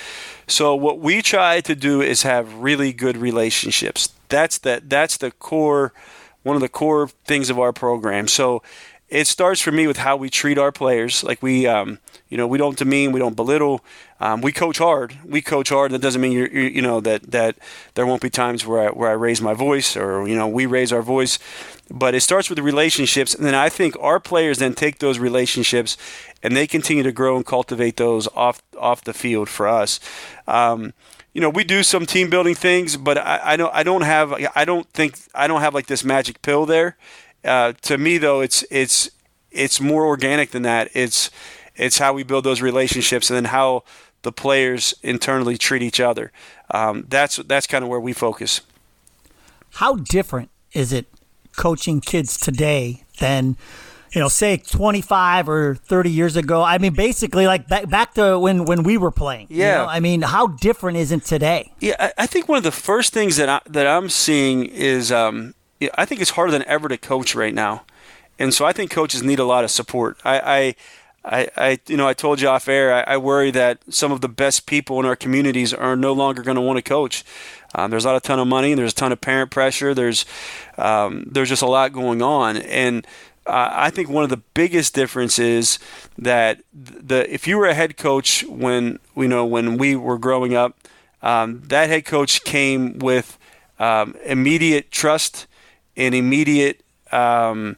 [0.47, 4.09] So what we try to do is have really good relationships.
[4.29, 5.93] That's the that's the core
[6.43, 8.27] one of the core things of our program.
[8.27, 8.63] So
[9.09, 11.23] it starts for me with how we treat our players.
[11.23, 13.83] Like we, um, you know, we don't demean, we don't belittle.
[14.19, 15.17] Um, we coach hard.
[15.23, 15.91] We coach hard.
[15.91, 17.57] That doesn't mean you're, you know, that that
[17.93, 20.65] there won't be times where I, where I raise my voice or you know we
[20.65, 21.39] raise our voice.
[21.89, 25.19] But it starts with the relationships, and then I think our players then take those
[25.19, 25.95] relationships,
[26.43, 30.01] and they continue to grow and cultivate those off off the field for us.
[30.47, 30.93] Um,
[31.33, 34.33] you know, we do some team building things, but I, I don't I don't have
[34.53, 36.97] I don't think I don't have like this magic pill there
[37.43, 39.09] uh, to me, though, it's it's
[39.51, 40.89] it's more organic than that.
[40.93, 41.29] It's
[41.75, 43.83] it's how we build those relationships, and then how
[44.23, 46.31] the players internally treat each other.
[46.71, 48.61] Um, that's that's kind of where we focus.
[49.73, 51.07] How different is it
[51.55, 53.57] coaching kids today than
[54.11, 56.63] you know, say 25 or 30 years ago.
[56.63, 59.47] I mean, basically, like back, back to when, when we were playing.
[59.49, 59.65] Yeah.
[59.65, 59.91] You know?
[59.91, 61.73] I mean, how different is it today?
[61.79, 65.11] Yeah, I, I, think one of the first things that I, that I'm seeing is
[65.11, 65.53] um,
[65.95, 67.83] I think it's harder than ever to coach right now,
[68.39, 70.19] and so I think coaches need a lot of support.
[70.25, 70.75] I,
[71.23, 72.93] I, I, you know, I told you off air.
[72.93, 76.41] I, I, worry that some of the best people in our communities are no longer
[76.41, 77.25] going to want to coach.
[77.75, 78.73] Um, there's not a ton of money.
[78.73, 79.93] There's a ton of parent pressure.
[79.93, 80.25] There's,
[80.77, 83.05] um, there's just a lot going on, and
[83.47, 85.79] uh, I think one of the biggest differences
[86.17, 90.53] that the if you were a head coach when you know when we were growing
[90.53, 90.77] up,
[91.21, 93.37] um, that head coach came with
[93.79, 95.47] um, immediate trust
[95.97, 96.81] and immediate.
[97.11, 97.75] Um,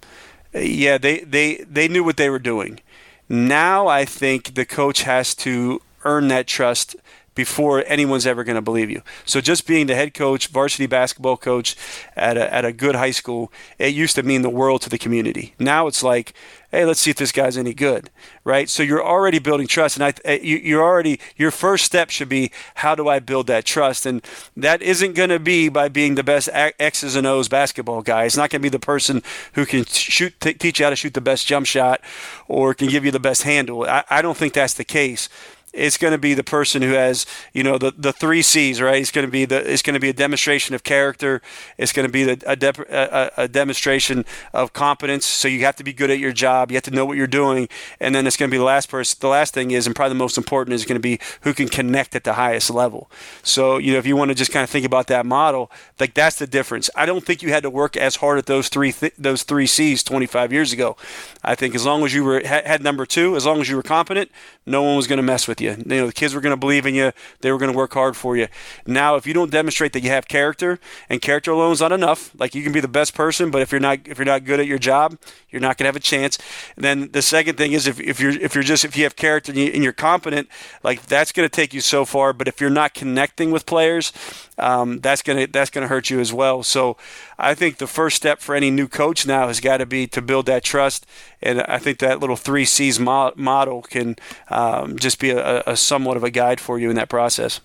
[0.53, 2.79] yeah, they, they they knew what they were doing.
[3.27, 6.95] Now I think the coach has to earn that trust
[7.39, 9.01] before anyone's ever going to believe you.
[9.23, 11.77] So just being the head coach, varsity basketball coach
[12.17, 14.97] at a, at a good high school, it used to mean the world to the
[14.97, 15.53] community.
[15.57, 16.33] Now it's like,
[16.69, 18.09] hey, let's see if this guy's any good,
[18.43, 18.69] right?
[18.69, 22.51] So you're already building trust, and I, eh, you're already your first step should be
[22.75, 24.21] how do I build that trust, and
[24.57, 28.25] that isn't going to be by being the best X's and O's basketball guy.
[28.25, 29.23] It's not going to be the person
[29.53, 32.01] who can shoot, t- teach you how to shoot the best jump shot,
[32.49, 33.85] or can give you the best handle.
[33.85, 35.29] I, I don't think that's the case
[35.73, 38.99] it's going to be the person who has you know the, the three C's right?
[38.99, 41.41] It's going to be the it's going to be a demonstration of character.
[41.77, 45.25] It's going to be the, a, de- a, a, demonstration of competence.
[45.25, 46.71] So you have to be good at your job.
[46.71, 47.69] You have to know what you're doing.
[47.99, 50.15] And then it's going to be the last person the last thing is and probably
[50.15, 53.09] the most important is going to be who can connect at the highest level.
[53.43, 56.15] So you know if you want to just kind of think about that model like
[56.15, 56.89] that's the difference.
[56.95, 59.67] I don't think you had to work as hard at those three th- those three
[59.67, 60.97] C's 25 years ago.
[61.43, 63.83] I think as long as you were had number two as long as you were
[63.83, 64.31] competent
[64.65, 65.83] no one was going to mess with with you.
[65.95, 67.11] You know, the kids were going to believe in you.
[67.41, 68.47] They were going to work hard for you.
[68.85, 72.31] Now, if you don't demonstrate that you have character, and character alone is not enough,
[72.39, 74.59] like you can be the best person, but if you're not if you're not good
[74.59, 75.17] at your job,
[75.49, 76.37] you're not going to have a chance.
[76.75, 79.15] And then the second thing is if, if you're if you're just if you have
[79.15, 80.47] character and, you, are competent,
[80.83, 82.33] like that's going to take you so far.
[82.33, 84.11] But if you're not connecting with players,
[84.57, 86.63] um, that's gonna that's gonna hurt you as well.
[86.63, 86.97] So
[87.41, 90.21] I think the first step for any new coach now has got to be to
[90.21, 91.05] build that trust,
[91.41, 94.17] and I think that little three C's mo- model can
[94.49, 97.61] um, just be a, a somewhat of a guide for you in that process.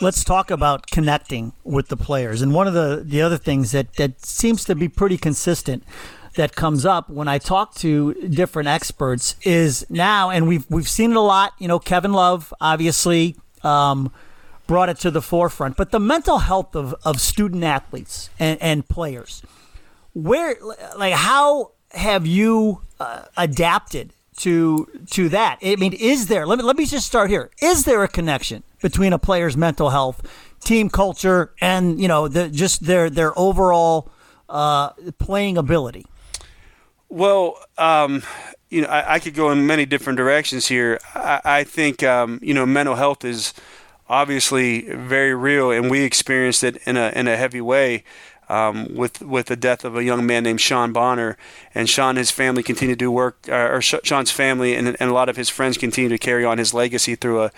[0.00, 2.42] Let's talk about connecting with the players.
[2.42, 5.84] And one of the, the other things that, that seems to be pretty consistent
[6.34, 11.10] that comes up when I talk to different experts is now, and we've we've seen
[11.10, 11.52] it a lot.
[11.58, 14.10] You know, Kevin Love obviously um,
[14.70, 18.88] brought it to the forefront, but the mental health of, of student athletes and, and
[18.88, 19.42] players.
[20.12, 20.54] Where,
[20.96, 25.58] like, how have you uh, adapted to to that?
[25.60, 26.46] I mean, is there?
[26.46, 27.50] Let me let me just start here.
[27.60, 30.22] Is there a connection between a player's mental health,
[30.60, 34.08] team culture, and you know, the, just their their overall
[34.48, 36.06] uh, playing ability?
[37.08, 38.22] Well, um,
[38.68, 41.00] you know, I, I, could go in many different directions here.
[41.16, 43.52] I, I think um, you know, mental health is
[44.10, 48.04] obviously very real, and we experienced it in a in a heavy way
[48.50, 51.38] um, with with the death of a young man named Sean Bonner,
[51.72, 55.14] and Sean and his family continue to do work, or Sean's family and, and a
[55.14, 57.50] lot of his friends continue to carry on his legacy through a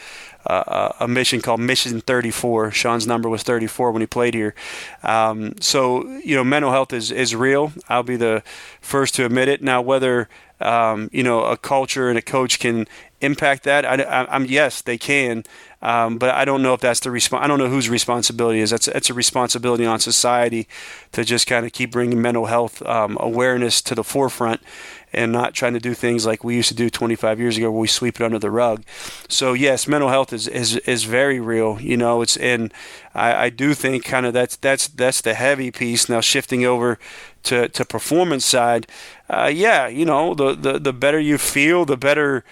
[0.44, 2.72] a, a mission called Mission 34.
[2.72, 4.54] Sean's number was 34 when he played here.
[5.02, 7.72] Um, so you know, mental health is is real.
[7.88, 8.42] I'll be the
[8.82, 9.62] first to admit it.
[9.62, 10.28] Now, whether
[10.60, 12.86] um, you know a culture and a coach can
[13.22, 15.44] impact that, I, am yes, they can.
[15.82, 17.44] Um, but I don't know if that's the response.
[17.44, 18.70] I don't know whose responsibility is.
[18.70, 20.68] That's it's a responsibility on society
[21.10, 24.60] to just kind of keep bringing mental health um, awareness to the forefront
[25.12, 27.80] and not trying to do things like we used to do 25 years ago where
[27.80, 28.84] we sweep it under the rug.
[29.28, 31.80] So yes, mental health is is, is very real.
[31.80, 32.72] You know, it's and
[33.12, 36.08] I, I do think kind of that's that's that's the heavy piece.
[36.08, 36.96] Now shifting over
[37.42, 38.86] to to performance side,
[39.28, 42.44] uh, yeah, you know, the, the the better you feel, the better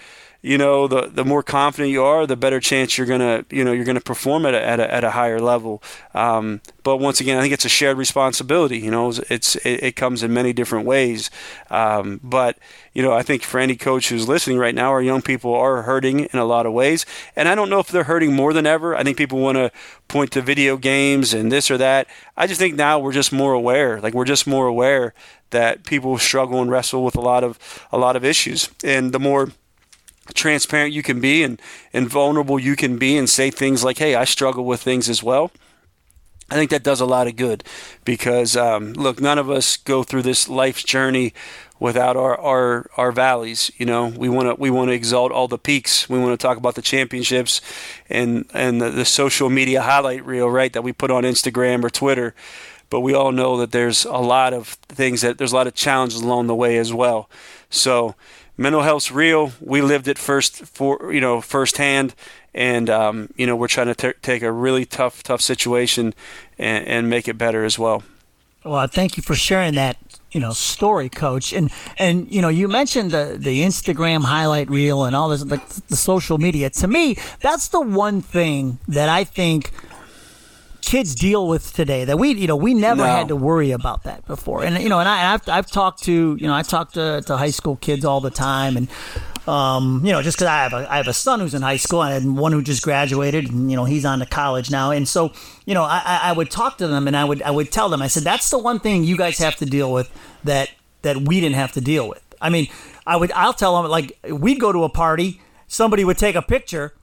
[0.43, 3.73] you know, the the more confident you are, the better chance you're gonna, you know,
[3.73, 5.83] you're gonna perform at a, at a, at a higher level.
[6.15, 8.79] Um, but once again, I think it's a shared responsibility.
[8.79, 11.31] You know, it's it, it comes in many different ways.
[11.69, 12.57] Um, but
[12.95, 15.83] you know, I think for any coach who's listening right now, our young people are
[15.83, 17.05] hurting in a lot of ways,
[17.37, 18.97] and I don't know if they're hurting more than ever.
[18.97, 19.71] I think people want to
[20.09, 22.07] point to video games and this or that.
[22.35, 24.01] I just think now we're just more aware.
[24.01, 25.13] Like we're just more aware
[25.51, 27.59] that people struggle and wrestle with a lot of
[27.93, 29.51] a lot of issues, and the more
[30.35, 31.61] transparent you can be and,
[31.93, 35.23] and vulnerable you can be and say things like, hey, I struggle with things as
[35.23, 35.51] well.
[36.51, 37.63] I think that does a lot of good
[38.05, 41.33] because, um, look, none of us go through this life's journey
[41.79, 43.71] without our, our, our valleys.
[43.79, 46.09] You know, we want to we want to exalt all the peaks.
[46.09, 47.61] We want to talk about the championships
[48.09, 51.91] and and the, the social media highlight reel, right, that we put on Instagram or
[51.91, 52.35] Twitter.
[52.91, 55.75] But we all know that there's a lot of things that there's a lot of
[55.75, 57.31] challenges along the way as well.
[57.71, 58.17] So
[58.61, 59.53] mental health's real.
[59.61, 62.15] We lived it first for you know firsthand,
[62.55, 66.15] and um, you know we're trying to t- take a really tough tough situation
[66.59, 68.05] and, and make it better as well.
[68.63, 69.97] Well, thank you for sharing that
[70.31, 75.05] you know story coach and and you know you mentioned the the instagram highlight reel
[75.05, 79.25] and all this the, the social media to me that's the one thing that i
[79.25, 79.73] think
[80.91, 83.07] kids deal with today that we you know we never no.
[83.07, 84.65] had to worry about that before.
[84.65, 87.37] And you know and I, I've, I've talked to you know I talk to, to
[87.37, 88.89] high school kids all the time and
[89.47, 91.77] um, you know just because I have a I have a son who's in high
[91.77, 94.91] school and one who just graduated and you know he's on to college now.
[94.91, 95.33] And so
[95.65, 98.03] you know I, I would talk to them and I would I would tell them
[98.03, 100.11] I said that's the one thing you guys have to deal with
[100.43, 100.73] that
[101.03, 102.25] that we didn't have to deal with.
[102.41, 102.67] I mean
[103.07, 106.43] I would I'll tell them like we'd go to a party somebody would take a
[106.43, 106.95] picture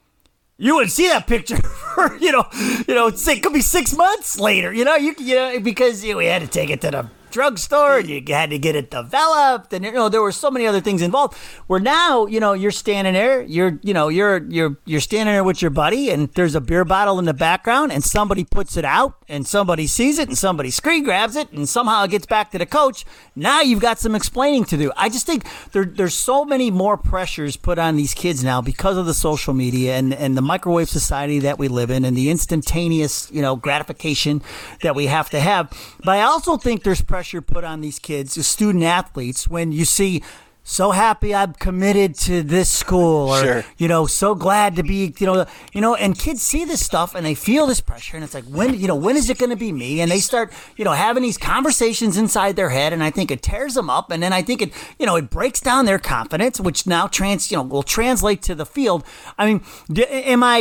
[0.58, 1.58] you wouldn't see that picture
[1.96, 2.46] for you know
[2.88, 6.14] you know it could be six months later you know you you know because you
[6.14, 8.90] know, we had to take it to the drugstore and you had to get it
[8.90, 11.38] developed and you know there were so many other things involved.
[11.68, 15.44] Where now you know you're standing there you're you know you're you're you're standing there
[15.44, 18.84] with your buddy and there's a beer bottle in the background and somebody puts it
[18.84, 22.50] out and somebody sees it and somebody screen grabs it and somehow it gets back
[22.50, 23.06] to the coach.
[23.36, 24.92] Now you've got some explaining to do.
[24.98, 28.98] I just think there, there's so many more pressures put on these kids now because
[28.98, 32.32] of the social media and and the microwave society that we live in and the
[32.32, 34.42] instantaneous you know gratification
[34.82, 35.72] that we have to have.
[36.04, 39.74] But i also think there's pressure pressure put on these kids, the student athletes, when
[39.74, 40.24] you see
[40.70, 43.66] so happy I'm committed to this school or sure.
[43.78, 47.16] you know so glad to be you know you know and kids see this stuff
[47.16, 49.50] and they feel this pressure and it's like when you know when is it going
[49.50, 50.02] to be me?
[50.02, 53.42] And they start you know having these conversations inside their head and I think it
[53.42, 56.60] tears them up and then I think it you know it breaks down their confidence
[56.60, 59.06] which now trans you know will translate to the field.
[59.38, 59.64] I mean
[59.98, 60.58] am I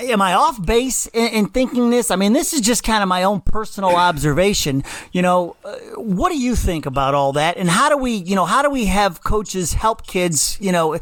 [0.00, 2.10] am I off base in, in thinking this?
[2.10, 6.30] I mean this is just kind of my own personal observation you know uh, what
[6.30, 7.56] do you think about all that?
[7.56, 10.98] And how do we you know how do we have coaches help kids, you know,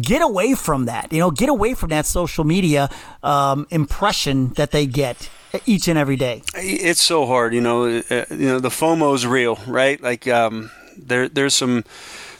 [0.00, 2.88] get away from that, you know, get away from that social media
[3.22, 5.30] um, impression that they get
[5.66, 6.42] each and every day.
[6.54, 7.84] It's so hard, you know.
[7.84, 10.00] Uh, you know, the FOMO is real, right?
[10.00, 11.84] Like um, there, there's some,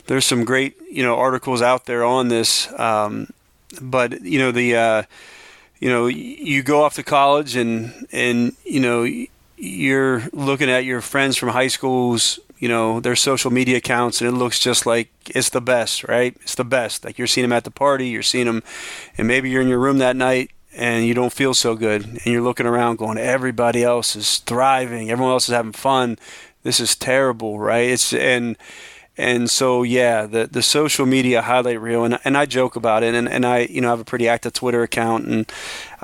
[0.07, 3.29] there's some great, you know, articles out there on this, um,
[3.81, 5.03] but you know the, uh,
[5.81, 9.07] you know, you go off to college and and you know
[9.57, 14.29] you're looking at your friends from high schools you know their social media accounts, and
[14.29, 16.35] it looks just like it's the best, right?
[16.41, 17.05] It's the best.
[17.05, 18.63] Like you're seeing them at the party, you're seeing them,
[19.19, 22.25] and maybe you're in your room that night and you don't feel so good, and
[22.25, 26.17] you're looking around going, everybody else is thriving, everyone else is having fun.
[26.63, 27.91] This is terrible, right?
[27.91, 28.57] It's and
[29.19, 33.15] and so yeah, the the social media highlight reel, and and I joke about it,
[33.15, 35.53] and and I you know have a pretty active Twitter account, and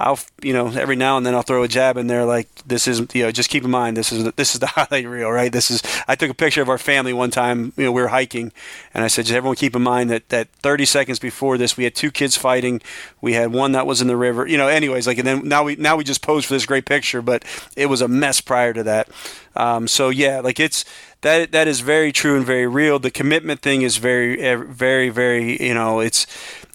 [0.01, 2.89] I'll you know every now and then I'll throw a jab in there like this
[2.89, 5.53] is you know just keep in mind this is this is the highlight reel right?
[5.53, 8.09] This is I took a picture of our family one time you know we were
[8.09, 8.51] hiking
[8.95, 11.85] and I said just everyone keep in mind that that 30 seconds before this we
[11.85, 12.81] had two kids fighting.
[13.21, 14.47] We had one that was in the river.
[14.47, 16.87] You know anyways like and then now we now we just posed for this great
[16.87, 17.45] picture but
[17.77, 19.09] it was a mess prior to that.
[19.55, 20.87] Um, so yeah like it's
[21.21, 22.99] that that is very true and very real.
[22.99, 26.27] The commitment thing is very very very you know it's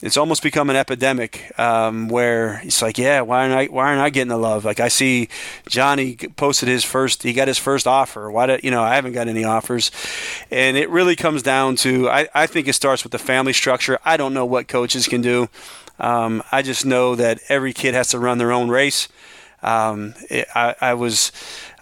[0.01, 4.01] it's almost become an epidemic um, where it's like, yeah, why aren't I why aren't
[4.01, 4.65] I getting the love?
[4.65, 5.29] Like I see
[5.67, 8.29] Johnny posted his first, he got his first offer.
[8.29, 9.91] Why do you know I haven't got any offers?
[10.51, 13.99] And it really comes down to I, I think it starts with the family structure.
[14.05, 15.49] I don't know what coaches can do.
[15.99, 19.07] Um, I just know that every kid has to run their own race.
[19.65, 21.31] Um, it, I, I, was,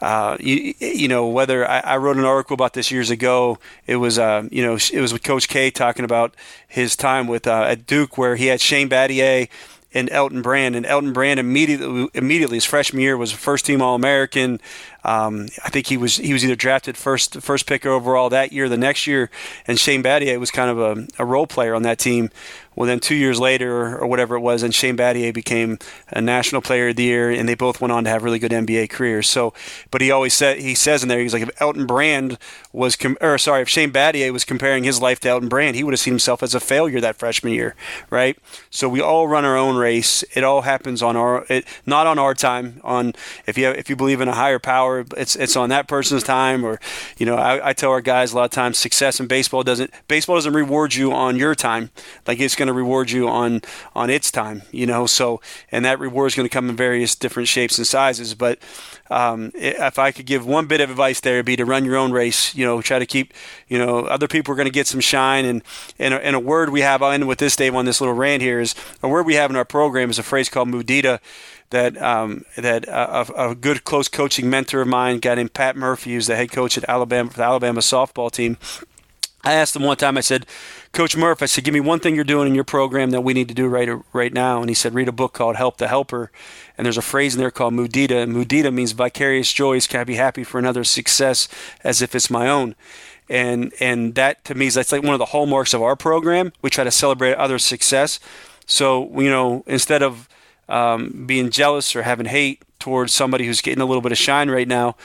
[0.01, 3.59] uh, you, you, know, whether I, I, wrote an article about this years ago.
[3.85, 6.33] It was, uh, you know, it was with Coach K talking about
[6.65, 9.49] his time with uh, at Duke, where he had Shane Battier
[9.93, 10.77] and Elton Brand.
[10.77, 14.61] And Elton Brand immediately, immediately his freshman year was a first team All American.
[15.03, 18.69] Um, I think he was he was either drafted first first pick overall that year,
[18.69, 19.29] the next year,
[19.67, 22.29] and Shane Battier was kind of a, a role player on that team.
[22.75, 25.77] Well, then two years later, or whatever it was, and Shane Battier became
[26.09, 28.51] a National Player of the Year, and they both went on to have really good
[28.51, 29.29] NBA careers.
[29.29, 29.53] So,
[29.91, 32.37] but he always said he says in there, he's like, if Elton Brand
[32.71, 35.83] was, com- or sorry, if Shane Battier was comparing his life to Elton Brand, he
[35.83, 37.75] would have seen himself as a failure that freshman year,
[38.09, 38.37] right?
[38.71, 40.23] So we all run our own race.
[40.33, 42.81] It all happens on our, it, not on our time.
[42.83, 43.13] On
[43.45, 46.23] if you have, if you believe in a higher power, it's it's on that person's
[46.23, 46.63] time.
[46.63, 46.79] Or,
[47.17, 49.91] you know, I, I tell our guys a lot of times, success in baseball doesn't
[50.07, 51.91] baseball doesn't reward you on your time.
[52.27, 53.61] Like it's going to reward you on
[53.95, 55.05] on its time, you know.
[55.05, 55.41] So,
[55.71, 58.33] and that reward is going to come in various different shapes and sizes.
[58.35, 58.59] But
[59.09, 61.97] um, if I could give one bit of advice there, it'd be to run your
[61.97, 62.55] own race.
[62.55, 63.33] You know, try to keep,
[63.67, 65.45] you know, other people are going to get some shine.
[65.45, 65.61] And
[65.99, 68.15] and a, and a word we have, I'll end with this, Dave, on this little
[68.15, 71.19] rant here is a word we have in our program is a phrase called mudita
[71.73, 76.13] that um, that a, a, good close coaching mentor of mine, guy named Pat Murphy,
[76.13, 78.57] who's the head coach at Alabama for the Alabama softball team.
[79.43, 80.17] I asked him one time.
[80.17, 80.45] I said,
[80.93, 83.33] Coach Murph, I said, give me one thing you're doing in your program that we
[83.33, 84.61] need to do right right now.
[84.61, 86.31] And he said, read a book called Help the Helper.
[86.77, 88.23] And there's a phrase in there called mudita.
[88.23, 89.87] And mudita means vicarious joys.
[89.87, 91.49] Can I be happy for another's success
[91.83, 92.75] as if it's my own?
[93.27, 96.53] And and that to me is that's like one of the hallmarks of our program.
[96.61, 98.19] We try to celebrate others' success.
[98.65, 100.29] So you know, instead of
[100.69, 104.49] um, being jealous or having hate towards somebody who's getting a little bit of shine
[104.49, 104.95] right now,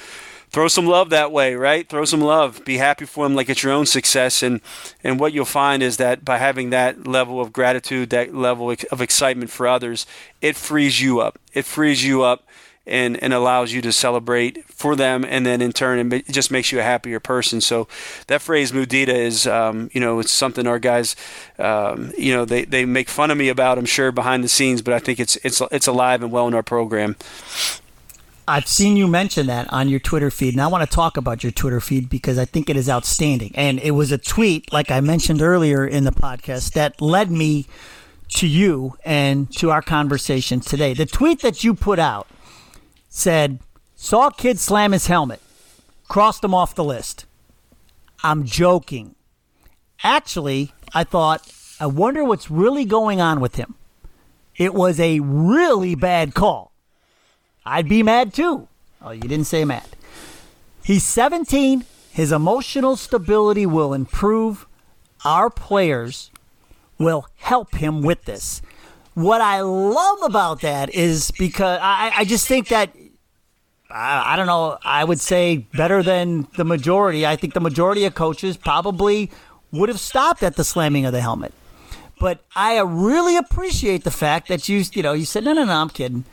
[0.50, 1.88] throw some love that way, right?
[1.88, 2.64] Throw some love.
[2.64, 4.42] Be happy for them like it's your own success.
[4.42, 4.61] And
[5.04, 9.00] and what you'll find is that by having that level of gratitude, that level of
[9.00, 10.06] excitement for others,
[10.40, 11.38] it frees you up.
[11.52, 12.47] It frees you up
[12.89, 16.72] and, and allows you to celebrate for them and then in turn it just makes
[16.72, 17.86] you a happier person so
[18.26, 21.16] that phrase mudita is um, you know it's something our guys
[21.59, 24.82] um, you know they, they make fun of me about I'm sure behind the scenes
[24.82, 27.16] but I think it's it's it's alive and well in our program
[28.49, 31.43] I've seen you mention that on your Twitter feed, and I want to talk about
[31.43, 33.53] your Twitter feed because I think it is outstanding.
[33.55, 37.66] And it was a tweet, like I mentioned earlier in the podcast, that led me
[38.36, 40.95] to you and to our conversation today.
[40.95, 42.26] The tweet that you put out
[43.18, 43.58] said,
[43.94, 45.40] Saw kid slam his helmet,
[46.08, 47.26] crossed him off the list.
[48.22, 49.14] I'm joking.
[50.02, 53.74] Actually, I thought, I wonder what's really going on with him.
[54.56, 56.72] It was a really bad call.
[57.64, 58.68] I'd be mad too.
[59.02, 59.86] Oh, you didn't say mad.
[60.82, 61.84] He's 17.
[62.10, 64.66] His emotional stability will improve.
[65.24, 66.30] Our players
[66.98, 68.62] will help him with this.
[69.14, 72.90] What I love about that is because I, I just think that
[73.91, 74.78] I, I don't know.
[74.82, 77.26] I would say better than the majority.
[77.26, 79.30] I think the majority of coaches probably
[79.72, 81.53] would have stopped at the slamming of the helmet.
[82.20, 85.72] But I really appreciate the fact that you, you know, you said, no, no, no,
[85.72, 86.24] I'm kidding.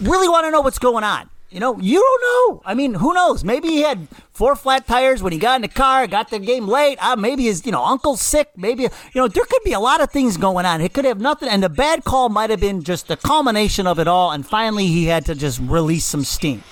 [0.00, 1.28] Really want to know what's going on.
[1.50, 2.62] You know, you don't know.
[2.66, 3.42] I mean, who knows?
[3.42, 6.68] Maybe he had four flat tires when he got in the car, got the game
[6.68, 6.98] late.
[7.02, 8.50] Uh, maybe his, you know, uncle's sick.
[8.54, 10.82] Maybe, you know, there could be a lot of things going on.
[10.82, 11.48] It could have nothing.
[11.48, 14.30] And the bad call might have been just the culmination of it all.
[14.30, 16.62] And finally, he had to just release some steam.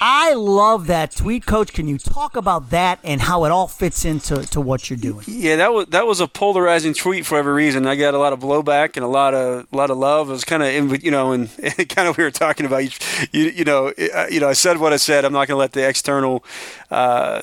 [0.00, 1.72] I love that tweet, Coach.
[1.72, 5.24] Can you talk about that and how it all fits into to what you're doing?
[5.26, 7.86] Yeah, that was that was a polarizing tweet for every reason.
[7.86, 10.28] I got a lot of blowback and a lot of a lot of love.
[10.28, 12.84] It was kind of you know, and, and kind of we were talking about
[13.32, 13.92] you, you know,
[14.30, 15.24] you know, I said what I said.
[15.24, 16.44] I'm not going to let the external.
[16.90, 17.42] Uh,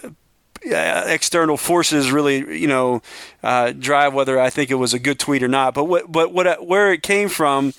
[0.67, 2.99] external forces really, you know,
[3.43, 5.75] uh, drive whether I think it was a good tweet or not.
[5.75, 7.73] But what, but what, where it came from,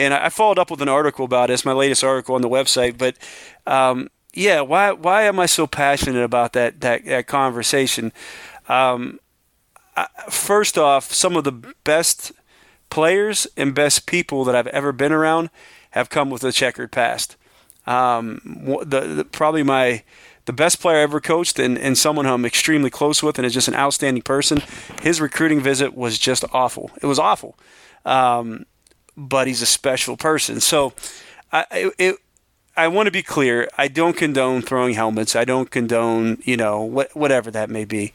[0.00, 1.54] and I followed up with an article about it.
[1.54, 2.96] It's my latest article on the website.
[2.96, 3.16] But
[3.66, 8.12] um, yeah, why why am I so passionate about that that, that conversation?
[8.68, 9.20] Um,
[9.96, 11.52] I, first off, some of the
[11.84, 12.32] best
[12.88, 15.50] players and best people that I've ever been around
[15.90, 17.36] have come with a checkered past.
[17.86, 18.40] Um,
[18.84, 20.02] the, the, probably my
[20.46, 23.54] the best player I ever coached and, and someone I'm extremely close with and is
[23.54, 24.62] just an outstanding person.
[25.02, 26.90] His recruiting visit was just awful.
[27.02, 27.58] It was awful.
[28.04, 28.64] Um,
[29.20, 30.60] but he's a special person.
[30.60, 30.94] So
[31.52, 32.16] I it,
[32.76, 33.68] I want to be clear.
[33.76, 35.36] I don't condone throwing helmets.
[35.36, 38.12] I don't condone you know what, whatever that may be.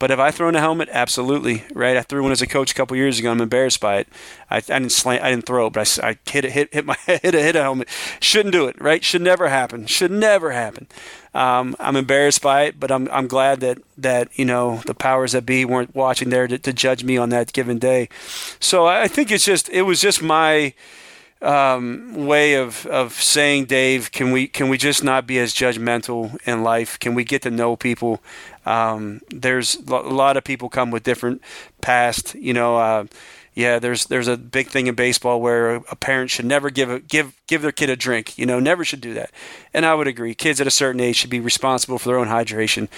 [0.00, 0.88] But have I thrown a helmet?
[0.90, 1.94] Absolutely, right.
[1.94, 3.30] I threw one as a coach a couple years ago.
[3.30, 4.08] I'm embarrassed by it.
[4.48, 6.86] I, I didn't slant, I didn't throw it, but I, I hit it, hit hit
[6.86, 7.88] my hit a hit a helmet.
[8.18, 9.04] Shouldn't do it, right?
[9.04, 9.86] Should never happen.
[9.86, 10.88] Should never happen.
[11.32, 15.32] Um, I'm embarrassed by it, but I'm I'm glad that that you know the powers
[15.32, 18.08] that be weren't watching there to, to judge me on that given day.
[18.58, 20.74] So I think it's just it was just my
[21.42, 26.38] um, way of, of saying, Dave, can we can we just not be as judgmental
[26.46, 26.98] in life?
[26.98, 28.20] Can we get to know people?
[28.66, 31.42] Um, there's a lot of people come with different
[31.80, 32.34] past.
[32.34, 33.04] You know, uh,
[33.54, 37.00] yeah, there's there's a big thing in baseball where a parent should never give a,
[37.00, 38.38] give give their kid a drink.
[38.38, 39.30] You know, never should do that.
[39.74, 40.34] And I would agree.
[40.34, 42.88] Kids at a certain age should be responsible for their own hydration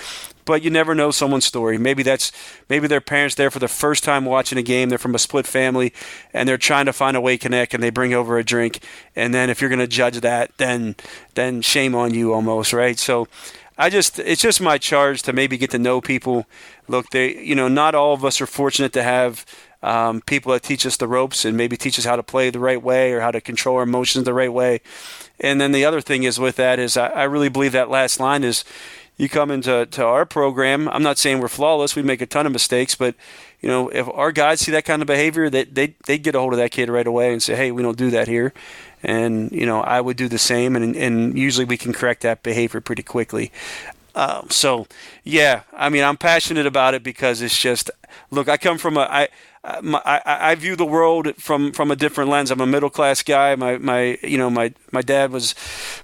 [0.45, 1.79] but you never know someone's story.
[1.79, 2.33] Maybe that's
[2.69, 4.89] maybe their parents there for the first time watching a game.
[4.89, 5.93] They're from a split family,
[6.33, 8.81] and they're trying to find a way to connect, and they bring over a drink.
[9.15, 10.97] And then if you're going to judge that, then
[11.35, 12.99] then shame on you almost, right?
[12.99, 13.29] So.
[13.79, 16.45] I just it's just my charge to maybe get to know people.
[16.89, 19.47] Look, they you know not all of us are fortunate to have
[19.83, 22.61] um, people that teach us the ropes and maybe teach us how to play the
[22.61, 24.81] right way or how to control our emotions the right way.
[25.41, 28.21] And then the other thing is with that is I, I really believe that last
[28.21, 28.65] line is
[29.17, 30.89] you come into to our program.
[30.89, 31.95] I'm not saying we're flawless.
[31.95, 33.15] We make a ton of mistakes, but
[33.61, 36.41] you know, if our guys see that kind of behavior, they they they get a
[36.41, 38.53] hold of that kid right away and say, "Hey, we don't do that here."
[39.03, 42.43] And you know, I would do the same, and and usually we can correct that
[42.43, 43.53] behavior pretty quickly.
[44.15, 44.87] Uh, so,
[45.25, 47.91] yeah, I mean, I'm passionate about it because it's just
[48.31, 48.49] look.
[48.49, 49.29] I come from a I
[49.81, 52.51] my, I, I view the world from, from a different lens.
[52.51, 53.55] I'm a middle class guy.
[53.55, 55.55] My, my you know my, my dad was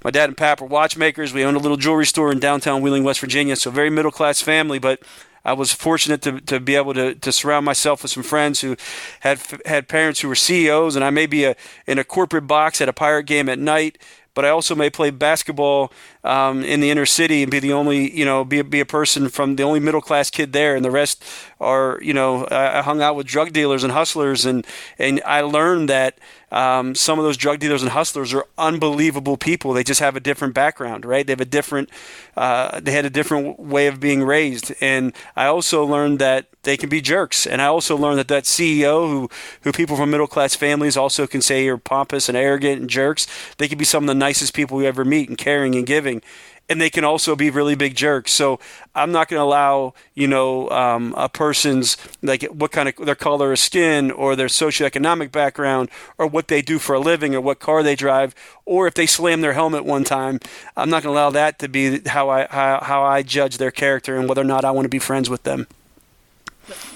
[0.05, 1.33] my dad and pap were watchmakers.
[1.33, 3.57] We owned a little jewelry store in downtown Wheeling, West Virginia.
[3.57, 4.79] So very middle class family.
[4.79, 5.01] But
[5.45, 8.77] I was fortunate to, to be able to, to surround myself with some friends who
[9.21, 11.57] had had parents who were CEOs, and I may be a,
[11.87, 13.99] in a corporate box at a pirate game at night
[14.39, 15.93] but I also may play basketball
[16.23, 19.31] um, in the inner city and be the only, you know, be, be a person
[19.31, 21.25] from the only middle class kid there, and the rest
[21.61, 24.67] are, you know, I hung out with drug dealers and hustlers, and
[24.99, 26.19] and I learned that
[26.51, 29.73] um, some of those drug dealers and hustlers are unbelievable people.
[29.73, 31.27] They just have a different background, right?
[31.27, 31.91] They have a different,
[32.37, 34.73] uh, they had a different way of being raised.
[34.81, 37.47] And I also learned that they can be jerks.
[37.47, 39.29] And I also learned that that CEO who,
[39.63, 43.27] who people from middle class families also can say are pompous and arrogant and jerks,
[43.59, 46.23] they can be some of the nicest people you ever meet and caring and giving
[46.69, 48.33] and they can also be really big jerks.
[48.33, 48.61] So
[48.95, 53.15] I'm not going to allow you know um, a person's like what kind of their
[53.15, 55.89] color of skin or their socioeconomic background
[56.19, 59.07] or what they do for a living or what car they drive or if they
[59.07, 60.41] slam their helmet one time.
[60.77, 63.71] I'm not going to allow that to be how I how, how I judge their
[63.71, 65.67] character and whether or not I want to be friends with them.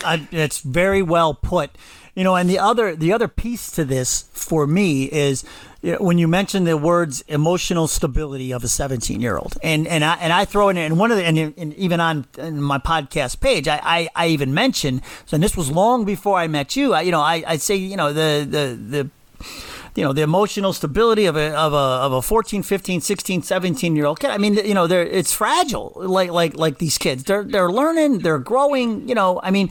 [0.05, 1.71] I, it's very well put.
[2.15, 5.45] You know, and the other the other piece to this for me is
[5.83, 10.17] when you mention the words emotional stability of a 17 year old, and and I
[10.17, 13.67] and I throw in and one of the and, and even on my podcast page,
[13.67, 16.93] I, I, I even mention so and this was long before I met you.
[16.93, 19.11] I, you know, I I say you know the the the
[19.95, 23.97] you know the emotional stability of a of a of a 14 15 16 17
[23.97, 27.25] year old kid i mean you know they're it's fragile like like like these kids
[27.25, 29.69] they're they're learning they're growing you know i mean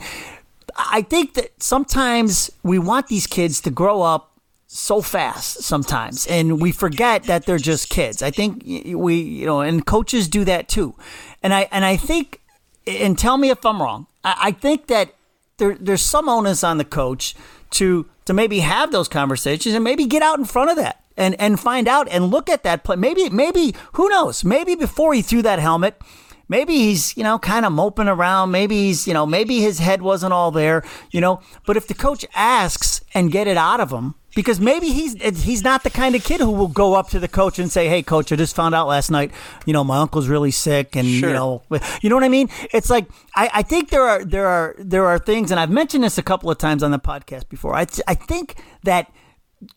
[0.76, 4.32] I think that sometimes we want these kids to grow up
[4.66, 8.22] so fast sometimes and we forget that they're just kids.
[8.22, 10.94] I think we you know and coaches do that too.
[11.42, 12.40] And I and I think
[12.86, 14.06] and tell me if I'm wrong.
[14.24, 15.14] I, I think that
[15.58, 17.34] there there's some onus on the coach
[17.72, 21.38] to to maybe have those conversations and maybe get out in front of that and
[21.40, 22.96] and find out and look at that play.
[22.96, 24.44] Maybe maybe who knows?
[24.44, 26.00] Maybe before he threw that helmet,
[26.48, 28.50] maybe he's, you know, kind of moping around.
[28.50, 31.40] Maybe he's, you know, maybe his head wasn't all there, you know.
[31.66, 35.32] But if the coach asks and get it out of him, because maybe he's eh,
[35.32, 37.88] he's not the kind of kid who will go up to the coach and say,
[37.88, 39.30] "Hey, coach, I just found out last night,
[39.66, 41.28] you know, my uncle's really sick, and Sure.
[41.28, 41.62] you know,
[42.00, 45.04] you know what I mean." It's like I, I think there are there are there
[45.06, 47.74] are things, and I've mentioned this a couple of times on the podcast before.
[47.74, 49.12] I I think that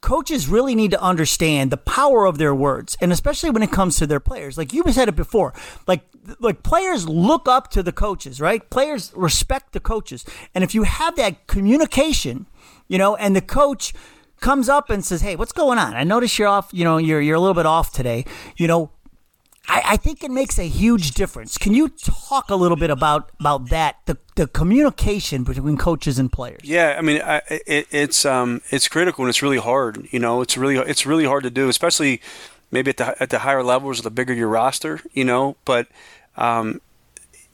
[0.01, 3.97] coaches really need to understand the power of their words and especially when it comes
[3.97, 4.57] to their players.
[4.57, 5.53] Like you said it before
[5.87, 6.01] like
[6.39, 8.69] like players look up to the coaches right?
[8.69, 12.47] Players respect the coaches and if you have that communication
[12.87, 13.93] you know and the coach
[14.41, 15.93] comes up and says hey what's going on?
[15.93, 18.25] I notice you're off you know you're you're a little bit off today
[18.57, 18.91] you know
[19.67, 21.57] I, I think it makes a huge difference.
[21.57, 26.31] Can you talk a little bit about about that the the communication between coaches and
[26.31, 26.61] players?
[26.63, 30.07] Yeah, I mean, I, it, it's um, it's critical and it's really hard.
[30.11, 32.21] You know, it's really it's really hard to do, especially
[32.71, 34.99] maybe at the at the higher levels, or the bigger your roster.
[35.13, 35.87] You know, but
[36.37, 36.81] um,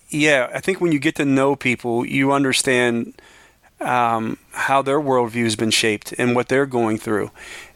[0.09, 3.13] yeah, I think when you get to know people, you understand
[3.79, 7.31] um, how their worldview has been shaped and what they're going through.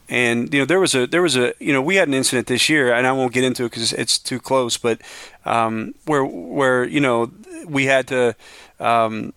[0.08, 2.48] And you know, there was a there was a you know we had an incident
[2.48, 5.02] this year, and I won't get into it because it's too close, but
[5.46, 7.32] um, where where you know
[7.68, 8.36] we had to.
[8.80, 9.34] Um,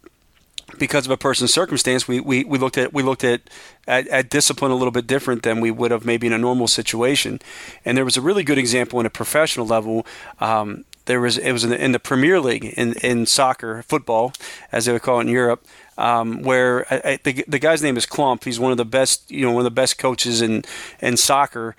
[0.78, 3.40] because of a person's circumstance, we, we, we looked at we looked at,
[3.86, 6.68] at, at discipline a little bit different than we would have maybe in a normal
[6.68, 7.40] situation.
[7.84, 10.06] And there was a really good example in a professional level.
[10.40, 14.32] Um, there was it was in the, in the Premier League in, in soccer football,
[14.70, 15.66] as they would call it in Europe,
[15.98, 18.44] um, where I, I, the, the guy's name is Klopp.
[18.44, 20.64] He's one of the best you know one of the best coaches in
[21.00, 21.76] in soccer.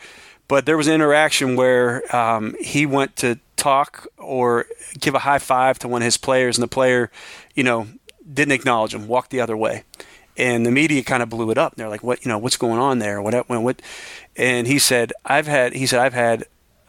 [0.48, 4.66] But there was an interaction where um, he went to talk or
[5.00, 7.12] give a high five to one of his players, and the player,
[7.54, 7.88] you know,
[8.32, 9.84] didn't acknowledge him, walked the other way,
[10.38, 11.76] and the media kind of blew it up.
[11.76, 12.26] They're like, "What?
[12.26, 13.22] You know, what's going on there?
[13.22, 13.34] What?
[13.48, 13.82] What?" what?
[14.36, 16.46] And he said, "I've had," he said, "I've had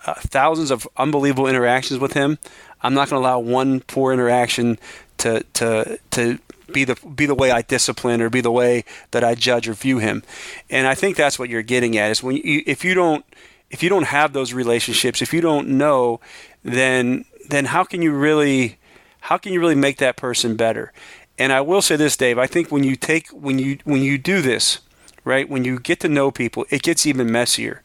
[0.06, 2.38] uh, thousands of unbelievable interactions with him.
[2.82, 4.78] I'm not going to allow one poor interaction
[5.18, 6.38] to to to."
[6.72, 9.74] Be the be the way I discipline or be the way that I judge or
[9.74, 10.22] view him,
[10.68, 13.24] and I think that's what you're getting at is when you if you don't
[13.70, 16.20] if you don't have those relationships, if you don't know,
[16.62, 18.78] then then how can you really
[19.20, 20.92] how can you really make that person better?
[21.38, 22.38] And I will say this, Dave.
[22.38, 24.80] I think when you take when you when you do this,
[25.24, 27.82] right, when you get to know people, it gets even messier.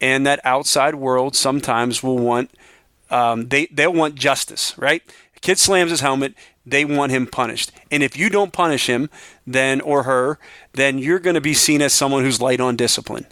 [0.00, 2.50] And that outside world sometimes will want
[3.10, 5.02] um, they they'll want justice, right?
[5.40, 6.34] Kid slams his helmet,
[6.66, 7.70] they want him punished.
[7.90, 9.08] And if you don't punish him,
[9.46, 10.38] then or her,
[10.72, 13.26] then you're going to be seen as someone who's light on discipline.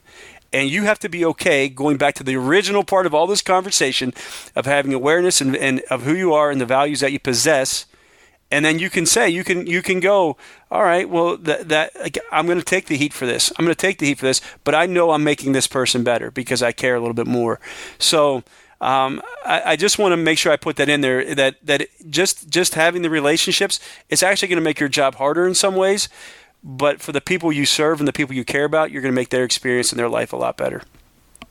[0.52, 3.42] And you have to be okay going back to the original part of all this
[3.42, 4.14] conversation
[4.54, 7.86] of having awareness and, and of who you are and the values that you possess
[8.50, 10.36] and then you can say you can you can go
[10.70, 11.92] all right well that, that
[12.30, 14.26] i'm going to take the heat for this i'm going to take the heat for
[14.26, 17.26] this but i know i'm making this person better because i care a little bit
[17.26, 17.58] more
[17.98, 18.44] so
[18.84, 21.88] um, I, I, just want to make sure I put that in there that that
[22.10, 23.80] just just having the relationships
[24.10, 26.08] it's actually going to make your job harder in some ways
[26.62, 29.16] but for the people you serve and the people you care about you're going to
[29.16, 30.82] make their experience and their life a lot better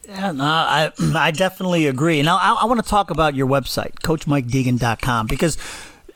[0.08, 2.22] yeah, no, I I definitely agree.
[2.22, 5.58] Now I, I want to talk about your website, CoachMikeDeegan.com, because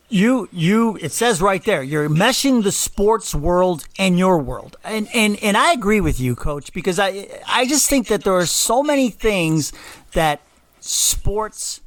[0.09, 5.07] you you it says right there you're meshing the sports world and your world and
[5.13, 8.45] and and I agree with you coach because I I just think that there are
[8.45, 9.73] so many things
[10.13, 10.39] that
[10.87, 11.81] sports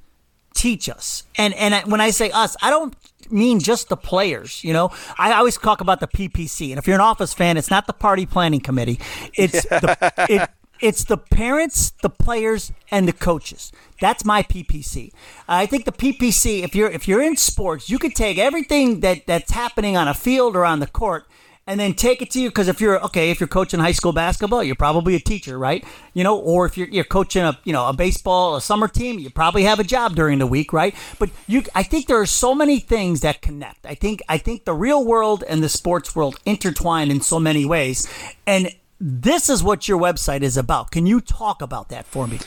[0.54, 1.24] teach us.
[1.36, 2.94] And and when I say us I don't
[3.30, 4.90] mean just the players you know?
[5.18, 7.92] I always talk about the PPC and if you're an office fan it's not the
[7.92, 9.00] party planning committee.
[9.34, 13.70] It's the it, it's the parents, the players, and the coaches.
[14.00, 15.12] That's my PPC.
[15.46, 19.26] I think the PPC, if you're if you're in sports, you could take everything that
[19.26, 21.26] that's happening on a field or on the court,
[21.66, 22.48] and then take it to you.
[22.48, 25.84] Because if you're okay, if you're coaching high school basketball, you're probably a teacher, right?
[26.14, 29.18] You know, or if you're you're coaching a you know a baseball a summer team,
[29.18, 30.94] you probably have a job during the week, right?
[31.18, 33.86] But you, I think there are so many things that connect.
[33.86, 37.64] I think I think the real world and the sports world intertwine in so many
[37.64, 38.08] ways,
[38.46, 40.90] and this is what your website is about.
[40.90, 42.38] Can you talk about that for me?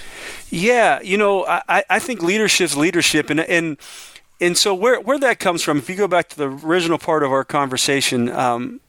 [0.52, 3.78] Yeah, you know, I, I think leadership's leadership, and and
[4.40, 7.24] and so where where that comes from, if you go back to the original part
[7.24, 8.82] of our conversation, um,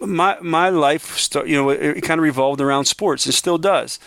[0.00, 3.98] my my life, you know, it, it kind of revolved around sports, and still does.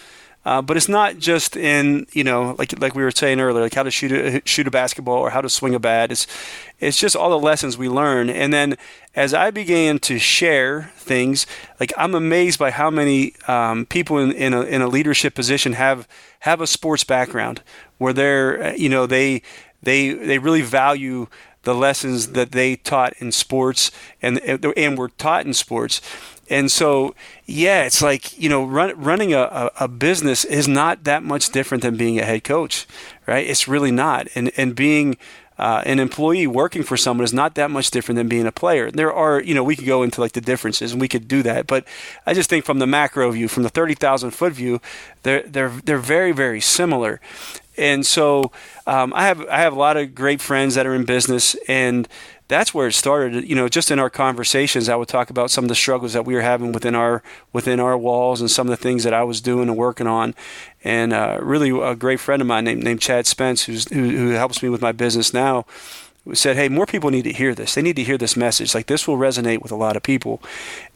[0.44, 3.76] Uh, but it's not just in you know like like we were saying earlier, like
[3.76, 6.12] how to shoot a shoot a basketball or how to swing a bat.
[6.12, 6.26] It's
[6.80, 8.28] it's just all the lessons we learn.
[8.28, 8.76] And then
[9.16, 11.46] as I began to share things,
[11.80, 15.74] like I'm amazed by how many um, people in, in a, in a leadership position
[15.74, 16.08] have
[16.40, 17.62] have a sports background
[18.00, 19.44] where they're you know they
[19.84, 21.28] they they really value
[21.64, 23.92] the lessons that they taught in sports
[24.22, 26.02] and and were taught in sports
[26.52, 31.24] and so, yeah, it's like, you know, run, running a, a, business is not that
[31.24, 32.88] much different than being a head coach,
[33.26, 33.48] right?
[33.48, 34.28] It's really not.
[34.36, 35.16] And, and being
[35.58, 38.92] uh, an employee working for someone is not that much different than being a player.
[38.92, 41.42] There are, you know, we could go into like the differences and we could do
[41.44, 41.88] that, but
[42.26, 44.82] I just think from the macro view, from the 30,000 foot view,
[45.24, 47.22] they're, they're, they're very, very similar.
[47.78, 48.52] And so
[48.86, 52.08] um, I have I have a lot of great friends that are in business, and
[52.48, 53.48] that's where it started.
[53.48, 56.26] You know, just in our conversations, I would talk about some of the struggles that
[56.26, 59.24] we were having within our within our walls, and some of the things that I
[59.24, 60.36] was doing and working on.
[60.84, 64.30] And uh, really, a great friend of mine named named Chad Spence, who's who, who
[64.32, 65.66] helps me with my business now
[66.34, 67.74] said, hey, more people need to hear this.
[67.74, 68.76] They need to hear this message.
[68.76, 70.42] Like this will resonate with a lot of people.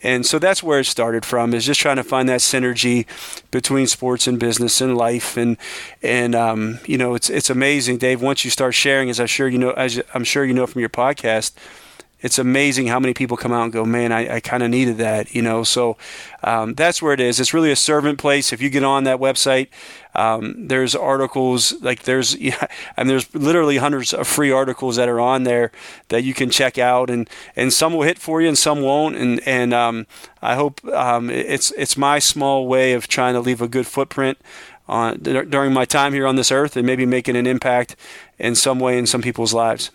[0.03, 3.07] And so that's where it started from is just trying to find that synergy
[3.49, 5.36] between sports and business and life.
[5.36, 5.57] And,
[6.03, 9.47] and, um, you know, it's, it's amazing, Dave, once you start sharing, as I'm sure
[9.47, 11.53] you know, as I'm sure you know from your podcast,
[12.26, 14.97] it's amazing how many people come out and go, man, I, I kind of needed
[14.97, 15.63] that, you know.
[15.63, 15.95] So
[16.43, 17.39] um, that's where it is.
[17.39, 18.51] It's really a servant place.
[18.51, 19.67] If you get on that website,
[20.15, 22.65] um, there's articles like there's yeah,
[22.97, 25.71] and there's literally hundreds of free articles that are on there
[26.07, 29.15] that you can check out, and and some will hit for you and some won't.
[29.15, 30.07] And and um,
[30.41, 34.39] I hope um, it's it's my small way of trying to leave a good footprint
[34.88, 37.95] on during my time here on this earth and maybe making an impact
[38.39, 39.91] in some way in some people's lives.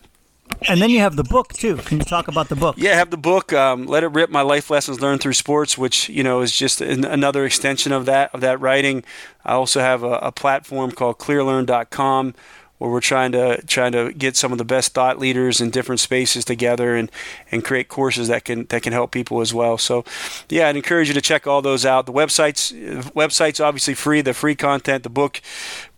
[0.69, 1.77] And then you have the book too.
[1.77, 2.77] Can you talk about the book?
[2.79, 3.53] Yeah, I have the book.
[3.53, 6.81] Um, Let it rip: My life lessons learned through sports, which you know is just
[6.81, 9.03] an, another extension of that of that writing.
[9.45, 12.35] I also have a, a platform called ClearLearn.com
[12.81, 16.01] where we're trying to trying to get some of the best thought leaders in different
[16.01, 17.13] spaces together and
[17.53, 19.77] and create courses that can that can help people as well.
[19.77, 20.03] So,
[20.49, 22.07] yeah, I'd encourage you to check all those out.
[22.07, 22.73] The websites
[23.13, 24.23] website's obviously free.
[24.23, 25.43] The free content, the book,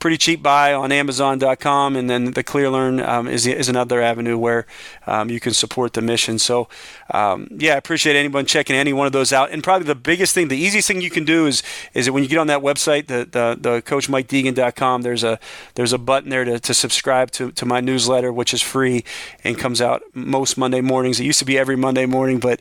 [0.00, 4.66] pretty cheap buy on Amazon.com, and then the ClearLearn um, is is another avenue where
[5.06, 6.40] um, you can support the mission.
[6.40, 6.68] So,
[7.12, 9.52] um, yeah, I appreciate anyone checking any one of those out.
[9.52, 11.62] And probably the biggest thing, the easiest thing you can do is
[11.94, 15.38] is that when you get on that website, the the, the CoachMikeDeegan.com, there's a
[15.76, 19.04] there's a button there to, to subscribe to, to my newsletter, which is free
[19.44, 21.20] and comes out most Monday mornings.
[21.20, 22.60] It used to be every Monday morning, but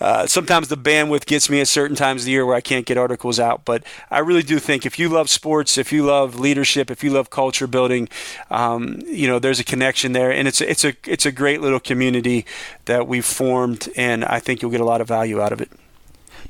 [0.00, 2.86] uh, sometimes the bandwidth gets me at certain times of the year where I can't
[2.86, 3.64] get articles out.
[3.64, 7.04] But I really do think if you love sports, if you love leadership leadership, if
[7.04, 8.08] you love culture building,
[8.50, 11.80] um, you know, there's a connection there, and it's it's a it's a great little
[11.80, 12.44] community
[12.84, 15.70] that we've formed, and I think you'll get a lot of value out of it.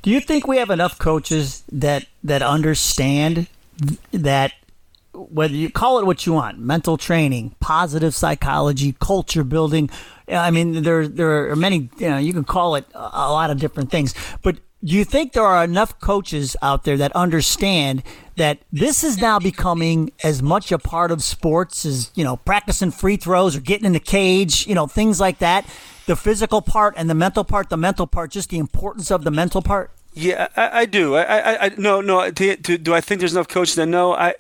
[0.03, 3.49] Do you think we have enough coaches that that understand
[4.13, 4.53] that
[5.19, 9.91] whether you call it what you want, mental training, positive psychology, culture building.
[10.29, 11.91] I mean, there there are many.
[11.99, 14.15] You know, you can call it a lot of different things.
[14.43, 18.03] But do you think there are enough coaches out there that understand
[18.37, 22.91] that this is now becoming as much a part of sports as you know practicing
[22.91, 25.67] free throws or getting in the cage, you know things like that.
[26.07, 27.69] The physical part and the mental part.
[27.69, 29.91] The mental part, just the importance of the mental part.
[30.15, 31.15] Yeah, I, I do.
[31.15, 32.31] I, I, I, no, no.
[32.31, 34.15] Do, do, do I think there's enough coaches that know?
[34.15, 34.35] I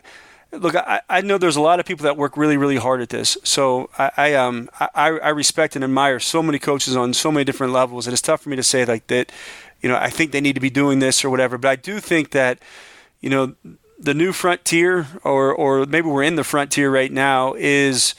[0.53, 0.75] look.
[0.75, 3.37] I, I know there's a lot of people that work really, really hard at this.
[3.45, 7.45] So I, I um, I, I respect and admire so many coaches on so many
[7.45, 9.33] different levels, and it's tough for me to say like that.
[9.81, 11.57] You know, I think they need to be doing this or whatever.
[11.57, 12.59] But I do think that,
[13.21, 13.55] you know,
[13.99, 18.15] the new frontier, or or maybe we're in the frontier right now, is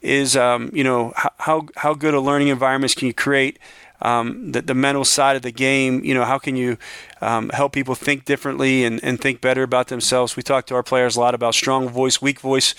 [0.00, 3.58] is um, you know how how good a learning environments can you create.
[4.02, 6.76] Um, the, the mental side of the game, you know, how can you
[7.20, 10.36] um, help people think differently and, and think better about themselves?
[10.36, 12.74] We talk to our players a lot about strong voice, weak voice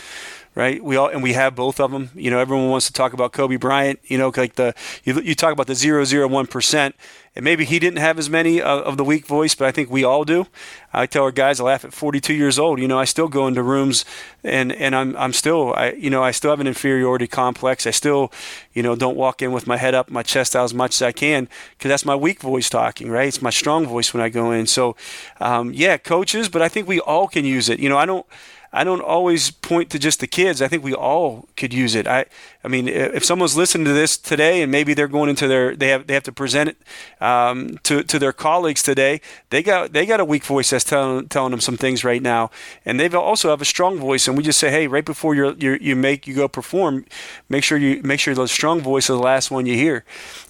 [0.56, 0.84] right?
[0.84, 2.10] We all and we have both of them.
[2.16, 4.00] You know, everyone wants to talk about Kobe Bryant.
[4.04, 6.96] You know, like the you, you talk about the zero zero one percent,
[7.36, 9.90] and maybe he didn't have as many of, of, the weak voice, but I think
[9.90, 10.48] we all do.
[10.94, 12.80] I tell our guys, I laugh at 42 years old.
[12.80, 14.06] You know, I still go into rooms
[14.44, 17.88] and and I'm I'm still I you know I still have an inferiority complex.
[17.88, 18.32] I still
[18.74, 21.02] you know don't walk in with my head up, my chest out as much as
[21.02, 23.28] I can because that's my weak voice talking, right?
[23.28, 24.68] It's my strong voice when I go in.
[24.68, 24.96] So
[25.40, 27.80] um, yeah, coaches, but I think we all can use it.
[27.80, 28.26] You know, I don't.
[28.76, 30.60] I don't always point to just the kids.
[30.60, 32.08] I think we all could use it.
[32.08, 32.26] I,
[32.64, 35.90] I mean, if someone's listening to this today and maybe they're going into their, they
[35.90, 36.78] have, they have to present it
[37.22, 39.22] um, to, to their colleagues today.
[39.52, 42.50] They got, they got a weak voice that's telling, telling them some things right now,
[42.86, 44.28] and they've also have a strong voice.
[44.28, 47.06] And we just say, hey, right before you you make you go perform,
[47.50, 50.04] make sure you make sure the strong voice is the last one you hear.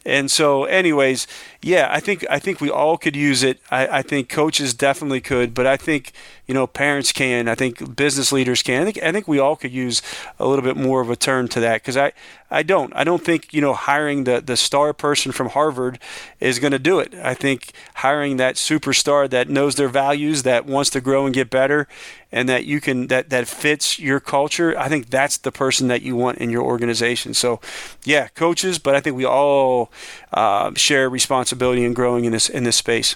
[0.05, 1.27] And so, anyways,
[1.63, 3.59] yeah, I think I think we all could use it.
[3.71, 6.11] I, I think coaches definitely could, but I think
[6.45, 7.47] you know parents can.
[7.47, 8.81] I think business leaders can.
[8.81, 10.01] I think I think we all could use
[10.39, 12.11] a little bit more of a turn to that because I
[12.53, 12.95] I don't.
[12.95, 15.97] I don't think, you know, hiring the, the star person from Harvard
[16.39, 17.15] is going to do it.
[17.15, 21.49] I think hiring that superstar that knows their values, that wants to grow and get
[21.49, 21.87] better,
[22.33, 26.01] and that you can, that, that fits your culture, I think that's the person that
[26.01, 27.33] you want in your organization.
[27.35, 27.61] So,
[28.03, 29.91] yeah, coaches, but I think we all
[30.33, 33.15] uh, share responsibility in growing in this, in this space.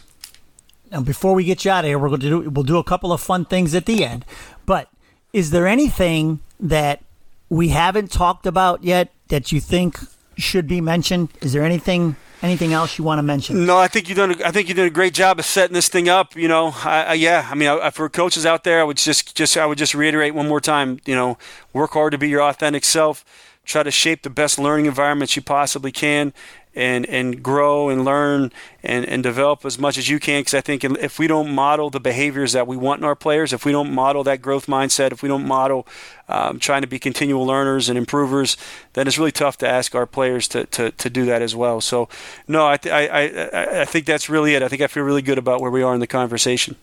[0.92, 2.84] Now, before we get you out of here, we're going to do, we'll do a
[2.84, 4.24] couple of fun things at the end.
[4.66, 4.88] But
[5.34, 7.04] is there anything that
[7.50, 9.98] we haven't talked about yet that you think
[10.38, 11.30] should be mentioned?
[11.42, 13.66] Is there anything anything else you want to mention?
[13.66, 14.32] No, I think you've done.
[14.32, 16.36] A, I think you did a great job of setting this thing up.
[16.36, 17.48] You know, I, I, yeah.
[17.50, 20.34] I mean, I, for coaches out there, I would just just I would just reiterate
[20.34, 21.00] one more time.
[21.06, 21.38] You know,
[21.74, 23.26] work hard to be your authentic self.
[23.66, 26.34] Try to shape the best learning environments you possibly can,
[26.78, 28.52] and and grow and learn
[28.84, 31.90] and, and develop as much as you can because I think if we don't model
[31.90, 35.12] the behaviors that we want in our players, if we don't model that growth mindset,
[35.12, 35.88] if we don't model
[36.30, 38.58] um, trying to be continual learners and improvers,
[38.94, 41.82] then it's really tough to ask our players to, to, to do that as well.
[41.82, 42.10] So,
[42.48, 44.62] no, I, th- I, I, I think that's really it.
[44.62, 46.76] I think I feel really good about where we are in the conversation.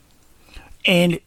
[0.85, 1.21] And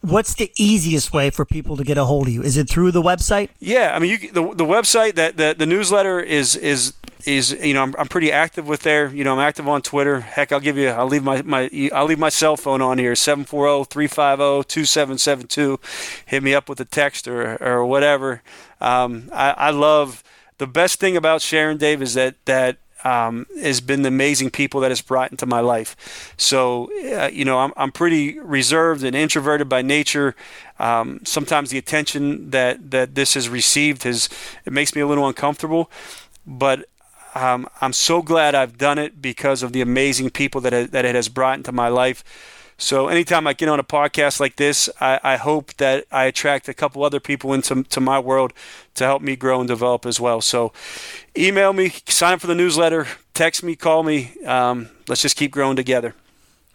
[0.00, 2.42] what's the easiest way for people to get a hold of you?
[2.42, 3.48] Is it through the website?
[3.58, 6.94] Yeah, I mean, you, the the website that the, the newsletter is is
[7.26, 9.08] is you know I'm, I'm pretty active with there.
[9.08, 10.20] You know I'm active on Twitter.
[10.20, 13.14] Heck, I'll give you I'll leave my, my I'll leave my cell phone on here
[13.14, 15.78] 740-350-2772.
[16.26, 18.42] Hit me up with a text or or whatever.
[18.80, 20.22] Um, I, I love
[20.58, 24.80] the best thing about Sharon Dave is that that um, has been the amazing people
[24.80, 26.34] that has brought into my life.
[26.36, 30.34] So, uh, you know, I'm, I'm pretty reserved and introverted by nature.
[30.78, 34.28] Um, sometimes the attention that, that this has received has
[34.64, 35.90] it makes me a little uncomfortable,
[36.46, 36.88] but
[37.34, 41.04] um, I'm so glad I've done it because of the amazing people that it, that
[41.04, 42.24] it has brought into my life.
[42.80, 46.68] So anytime I get on a podcast like this, I, I, hope that I attract
[46.68, 48.52] a couple other people into to my world
[48.94, 50.40] to help me grow and develop as well.
[50.40, 50.72] So
[51.36, 54.32] email me, sign up for the newsletter, text me, call me.
[54.46, 56.14] Um, let's just keep growing together.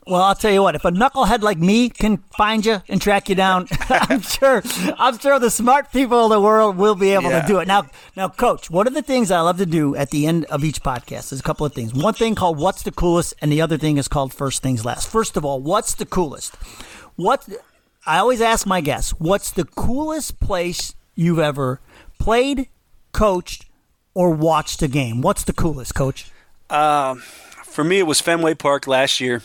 [0.05, 0.75] Well, I'll tell you what.
[0.75, 4.61] If a knucklehead like me can find you and track you down, I'm sure.
[4.97, 7.41] I'm sure the smart people of the world will be able yeah.
[7.41, 7.67] to do it.
[7.67, 10.63] Now, now, Coach, one of the things I love to do at the end of
[10.63, 11.93] each podcast is a couple of things.
[11.93, 15.09] One thing called "What's the coolest," and the other thing is called "First Things Last."
[15.09, 16.55] First of all, what's the coolest?
[17.15, 17.47] What
[18.05, 21.79] I always ask my guests: What's the coolest place you've ever
[22.19, 22.67] played,
[23.13, 23.65] coached,
[24.13, 25.21] or watched a game?
[25.21, 26.29] What's the coolest, Coach?
[26.69, 29.41] Um, for me, it was Fenway Park last year.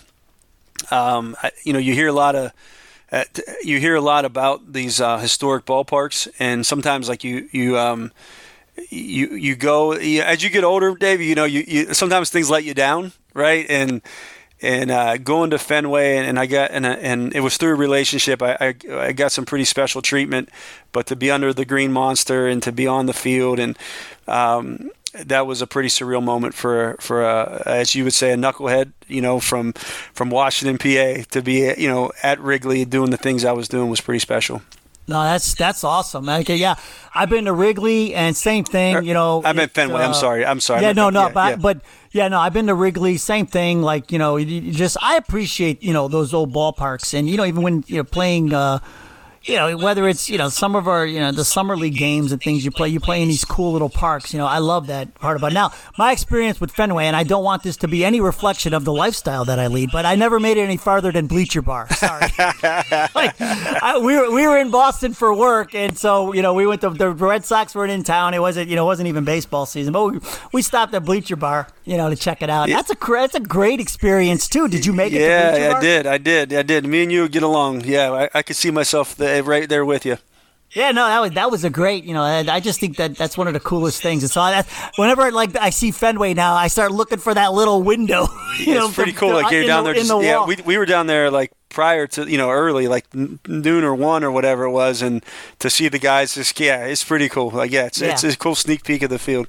[0.91, 2.53] Um, you know, you hear a lot of
[3.11, 3.25] uh,
[3.63, 8.13] you hear a lot about these uh, historic ballparks, and sometimes like you you um,
[8.91, 11.21] you you go you, as you get older, Dave.
[11.21, 13.67] You know, you, you sometimes things let you down, right?
[13.69, 14.03] And
[14.61, 17.77] and uh, going to Fenway, and, and I got and and it was through a
[17.77, 18.43] relationship.
[18.43, 20.51] I, I, I got some pretty special treatment,
[20.93, 23.79] but to be under the green monster and to be on the field and
[24.27, 28.37] um, that was a pretty surreal moment for for a, as you would say a
[28.37, 29.73] knucklehead you know from
[30.13, 33.91] from Washington PA to be you know at Wrigley doing the things I was doing
[33.91, 34.63] was pretty special.
[35.09, 36.29] No, that's that's awesome.
[36.29, 36.75] Okay, yeah,
[37.15, 38.97] I've been to Wrigley and same thing.
[38.97, 40.03] Er, you know, I meant Fenway.
[40.03, 40.45] Uh, I'm sorry.
[40.45, 40.83] I'm sorry.
[40.83, 41.57] Yeah, no, no, yeah, but, yeah.
[41.57, 41.81] but
[42.13, 43.17] yeah, no, I've been to Wrigley.
[43.17, 43.81] Same thing.
[43.81, 47.47] Like you know, you just I appreciate you know those old ballparks, and you know
[47.47, 48.53] even when you're playing.
[48.53, 48.81] Uh,
[49.49, 52.33] you know, whether it's, you know, some of our, you know, the summer league games
[52.33, 54.35] and things you play, you play in these cool little parks.
[54.35, 55.55] You know, I love that part about it.
[55.55, 58.85] Now, my experience with Fenway, and I don't want this to be any reflection of
[58.85, 61.89] the lifestyle that I lead, but I never made it any farther than Bleacher Bar.
[61.95, 62.27] Sorry.
[63.15, 66.67] like, I, we, were, we were in Boston for work, and so, you know, we
[66.67, 68.35] went to, the Red Sox weren't in town.
[68.35, 70.21] It wasn't, you know, it wasn't even baseball season, but we,
[70.53, 72.69] we stopped at Bleacher Bar, you know, to check it out.
[72.69, 72.77] Yeah.
[72.77, 74.69] That's a that's a great experience, too.
[74.69, 76.07] Did you make it yeah, I did.
[76.07, 76.53] I did.
[76.53, 76.87] I did.
[76.87, 77.85] Me and you get along.
[77.85, 80.19] Yeah, I, I could see myself there, right there with you.
[80.73, 82.23] Yeah, no, that was that was a great, you know.
[82.23, 84.23] I just think that that's one of the coolest things.
[84.23, 84.65] And so I,
[84.97, 88.27] whenever like I see Fenway now, I start looking for that little window.
[88.59, 89.35] You it's know, pretty cool.
[89.35, 90.45] Like you're down the, there, just, the yeah.
[90.45, 94.25] We we were down there like prior to you know early, like noon or one
[94.25, 95.25] or whatever it was, and
[95.61, 97.51] to see the guys, just yeah, it's pretty cool.
[97.51, 98.11] Like yeah, it's yeah.
[98.11, 99.47] it's a cool sneak peek of the field.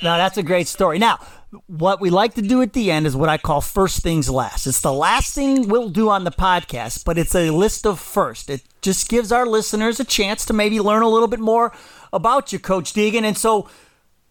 [0.00, 1.00] No, that's a great story.
[1.00, 1.18] Now,
[1.66, 4.66] what we like to do at the end is what I call first things last.
[4.66, 8.48] It's the last thing we'll do on the podcast, but it's a list of first.
[8.48, 11.72] It just gives our listeners a chance to maybe learn a little bit more
[12.12, 13.22] about you, Coach Deegan.
[13.24, 13.68] And so,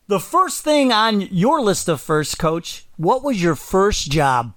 [0.08, 4.54] the first thing on your list of first, Coach, what was your first job?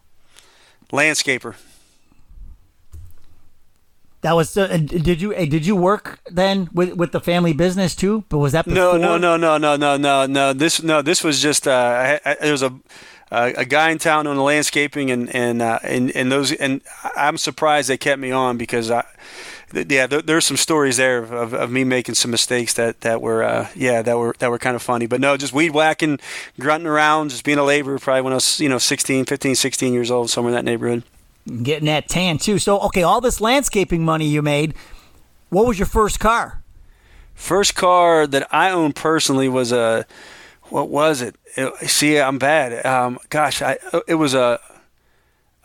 [0.91, 1.55] Landscaper.
[4.25, 4.57] That was.
[4.57, 8.25] Uh, did you uh, did you work then with with the family business too?
[8.31, 8.97] But was that before?
[8.97, 12.31] no no no no no no no no this no this was just uh, I,
[12.31, 12.73] I, there was a
[13.31, 16.81] a guy in town on the landscaping and and uh, and and those and
[17.15, 19.05] I'm surprised they kept me on because I
[19.75, 23.43] yeah there, there's some stories there of, of me making some mistakes that that were
[23.43, 26.19] uh, yeah that were that were kind of funny but no just weed whacking
[26.59, 29.93] grunting around just being a laborer probably when I was you know 16 15 16
[29.93, 31.03] years old somewhere in that neighborhood
[31.63, 32.59] getting that tan too.
[32.59, 34.75] So, okay, all this landscaping money you made,
[35.51, 36.63] what was your first car?
[37.35, 40.07] First car that I owned personally was a,
[40.65, 41.37] what was it?
[41.57, 42.85] it see, I'm bad.
[42.87, 44.61] Um, gosh, I it was a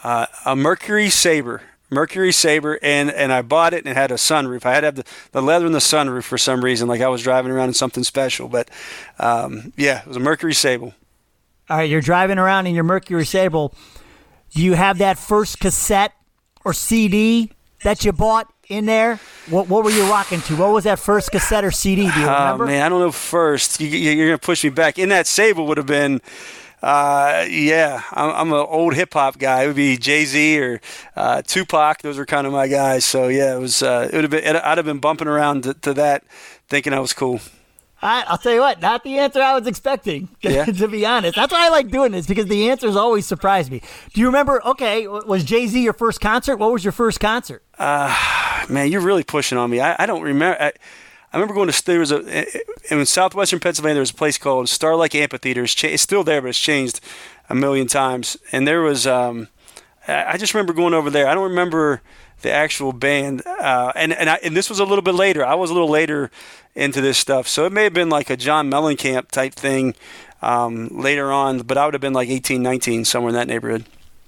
[0.03, 1.59] a Mercury Sable
[1.91, 4.65] Mercury Sable, and and I bought it and it had a sunroof.
[4.65, 7.07] I had to have the, the leather in the sunroof for some reason, like I
[7.07, 8.47] was driving around in something special.
[8.47, 8.69] But
[9.17, 10.93] um, yeah, it was a Mercury Sable.
[11.69, 13.73] All right, you're driving around in your Mercury Sable.
[14.53, 16.13] Do you have that first cassette
[16.65, 17.51] or CD
[17.83, 19.19] that you bought in there?
[19.49, 20.55] What, what were you rocking to?
[20.55, 22.09] What was that first cassette or CD?
[22.11, 22.65] Do you Oh remember?
[22.65, 23.11] man, I don't know.
[23.11, 24.99] First, you, you're gonna push me back.
[24.99, 26.21] In that Sable would have been.
[26.81, 29.63] Uh, yeah, I'm, I'm an old hip hop guy.
[29.63, 30.79] It would be Jay Z or
[31.15, 32.01] uh, Tupac.
[32.01, 33.03] Those were kind of my guys.
[33.03, 33.83] So yeah, it was.
[33.83, 34.55] Uh, it would have been.
[34.55, 36.23] I'd have been bumping around to, to that,
[36.69, 37.41] thinking I was cool.
[38.01, 40.65] All right, I'll tell you what, not the answer I was expecting, Yeah.
[40.65, 41.35] to be honest.
[41.35, 43.81] That's why I like doing this because the answers always surprise me.
[44.13, 46.57] Do you remember, okay, was Jay Z your first concert?
[46.57, 47.61] What was your first concert?
[47.77, 49.79] Man, you're really pushing on me.
[49.81, 50.61] I, I don't remember.
[50.61, 50.71] I,
[51.31, 52.45] I remember going to there was a
[52.89, 53.95] in southwestern Pennsylvania.
[53.95, 55.63] There was a place called Star Lake Amphitheater.
[55.63, 57.01] It's, cha- it's still there, but it's changed
[57.49, 58.35] a million times.
[58.51, 59.47] And there was um,
[60.07, 61.27] I I just remember going over there.
[61.27, 62.01] I don't remember
[62.41, 63.45] the actual band.
[63.45, 65.45] Uh, and and, I, and this was a little bit later.
[65.45, 66.31] I was a little later
[66.75, 69.95] into this stuff, so it may have been like a John Mellencamp type thing
[70.41, 71.59] um, later on.
[71.59, 73.85] But I would have been like 18, 19, somewhere in that neighborhood.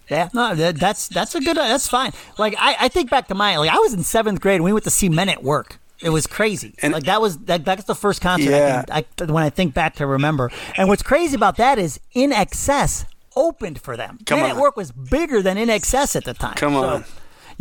[0.09, 1.55] Yeah, no, that, that's that's a good.
[1.55, 2.11] That's fine.
[2.37, 3.57] Like I, I think back to mine.
[3.59, 4.55] Like I was in seventh grade.
[4.55, 5.77] and We went to see Men at Work.
[6.01, 6.73] It was crazy.
[6.81, 8.83] And- like that was that, that's the first concert Yeah.
[8.91, 10.49] I, can, I when I think back to remember.
[10.75, 13.05] And what's crazy about that is INXS
[13.35, 14.17] opened for them.
[14.25, 14.57] Come Men on.
[14.57, 16.55] at Work was bigger than INXS at the time.
[16.55, 17.05] Come So, on.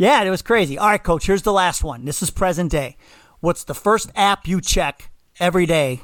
[0.01, 0.79] Yeah, it was crazy.
[0.79, 1.27] All right, coach.
[1.27, 2.05] Here's the last one.
[2.05, 2.97] This is present day.
[3.39, 6.01] What's the first app you check every day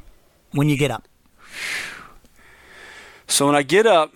[0.52, 1.08] when you get up?
[3.26, 4.14] So when I get up,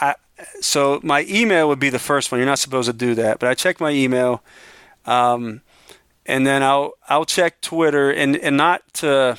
[0.00, 0.14] I
[0.62, 2.38] so my email would be the first one.
[2.38, 4.42] You're not supposed to do that, but I check my email,
[5.04, 5.60] um,
[6.24, 9.38] and then I'll I'll check Twitter and and not to.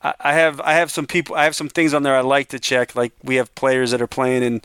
[0.00, 2.60] I have I have some people I have some things on there I like to
[2.60, 2.94] check.
[2.94, 4.62] Like we have players that are playing in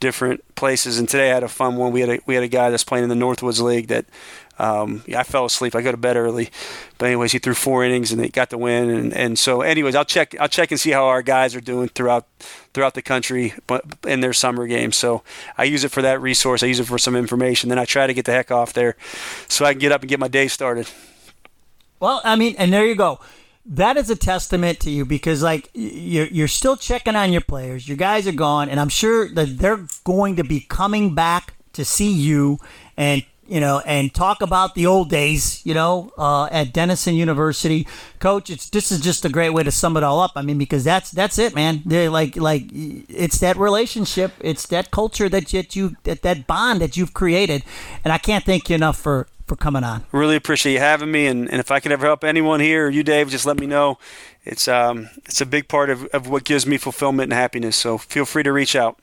[0.00, 1.92] different places, and today I had a fun one.
[1.92, 4.06] We had a we had a guy that's playing in the Northwoods League that
[4.58, 5.74] um, I fell asleep.
[5.74, 6.50] I go to bed early,
[6.98, 8.88] but anyways, he threw four innings and they got the win.
[8.88, 10.34] And, and so, anyways, I'll check.
[10.40, 12.26] I'll check and see how our guys are doing throughout
[12.72, 13.54] throughout the country,
[14.06, 14.96] in their summer games.
[14.96, 15.22] So
[15.58, 16.62] I use it for that resource.
[16.62, 17.68] I use it for some information.
[17.68, 18.96] Then I try to get the heck off there,
[19.48, 20.88] so I can get up and get my day started.
[22.00, 23.20] Well, I mean, and there you go.
[23.68, 27.88] That is a testament to you because, like, you're you're still checking on your players.
[27.88, 31.84] Your guys are gone, and I'm sure that they're going to be coming back to
[31.84, 32.58] see you
[32.96, 35.66] and you know and talk about the old days.
[35.66, 37.88] You know, uh, at Denison University,
[38.20, 38.50] Coach.
[38.50, 40.32] It's this is just a great way to sum it all up.
[40.36, 41.82] I mean, because that's that's it, man.
[41.84, 46.46] They're like like it's that relationship, it's that culture that you, that you that that
[46.46, 47.64] bond that you've created,
[48.04, 50.04] and I can't thank you enough for for coming on.
[50.12, 52.90] Really appreciate you having me, and, and if I could ever help anyone here or
[52.90, 53.98] you, Dave, just let me know.
[54.44, 57.76] It's um it's a big part of, of what gives me fulfillment and happiness.
[57.76, 58.98] So feel free to reach out.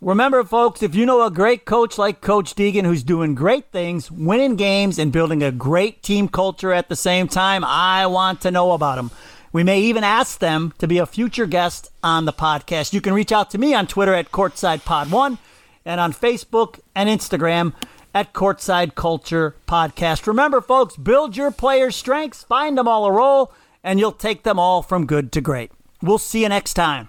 [0.00, 4.10] Remember, folks, if you know a great coach like Coach Deegan who's doing great things,
[4.10, 8.50] winning games, and building a great team culture at the same time, I want to
[8.50, 9.10] know about them.
[9.52, 12.92] We may even ask them to be a future guest on the podcast.
[12.92, 15.38] You can reach out to me on Twitter at CourtsidePod1
[15.84, 17.72] and on Facebook and Instagram
[18.14, 20.26] at Courtside Culture Podcast.
[20.26, 23.52] Remember, folks, build your players' strengths, find them all a role,
[23.82, 25.72] and you'll take them all from good to great.
[26.00, 27.08] We'll see you next time.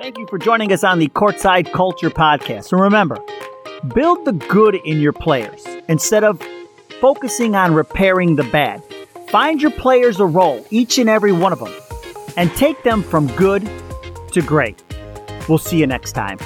[0.00, 2.72] Thank you for joining us on the Courtside Culture Podcast.
[2.72, 3.16] And remember,
[3.94, 6.42] build the good in your players instead of
[7.00, 8.82] focusing on repairing the bad.
[9.30, 11.72] Find your players a role, each and every one of them,
[12.36, 13.68] and take them from good
[14.32, 14.82] to great.
[15.48, 16.38] We'll see you next time.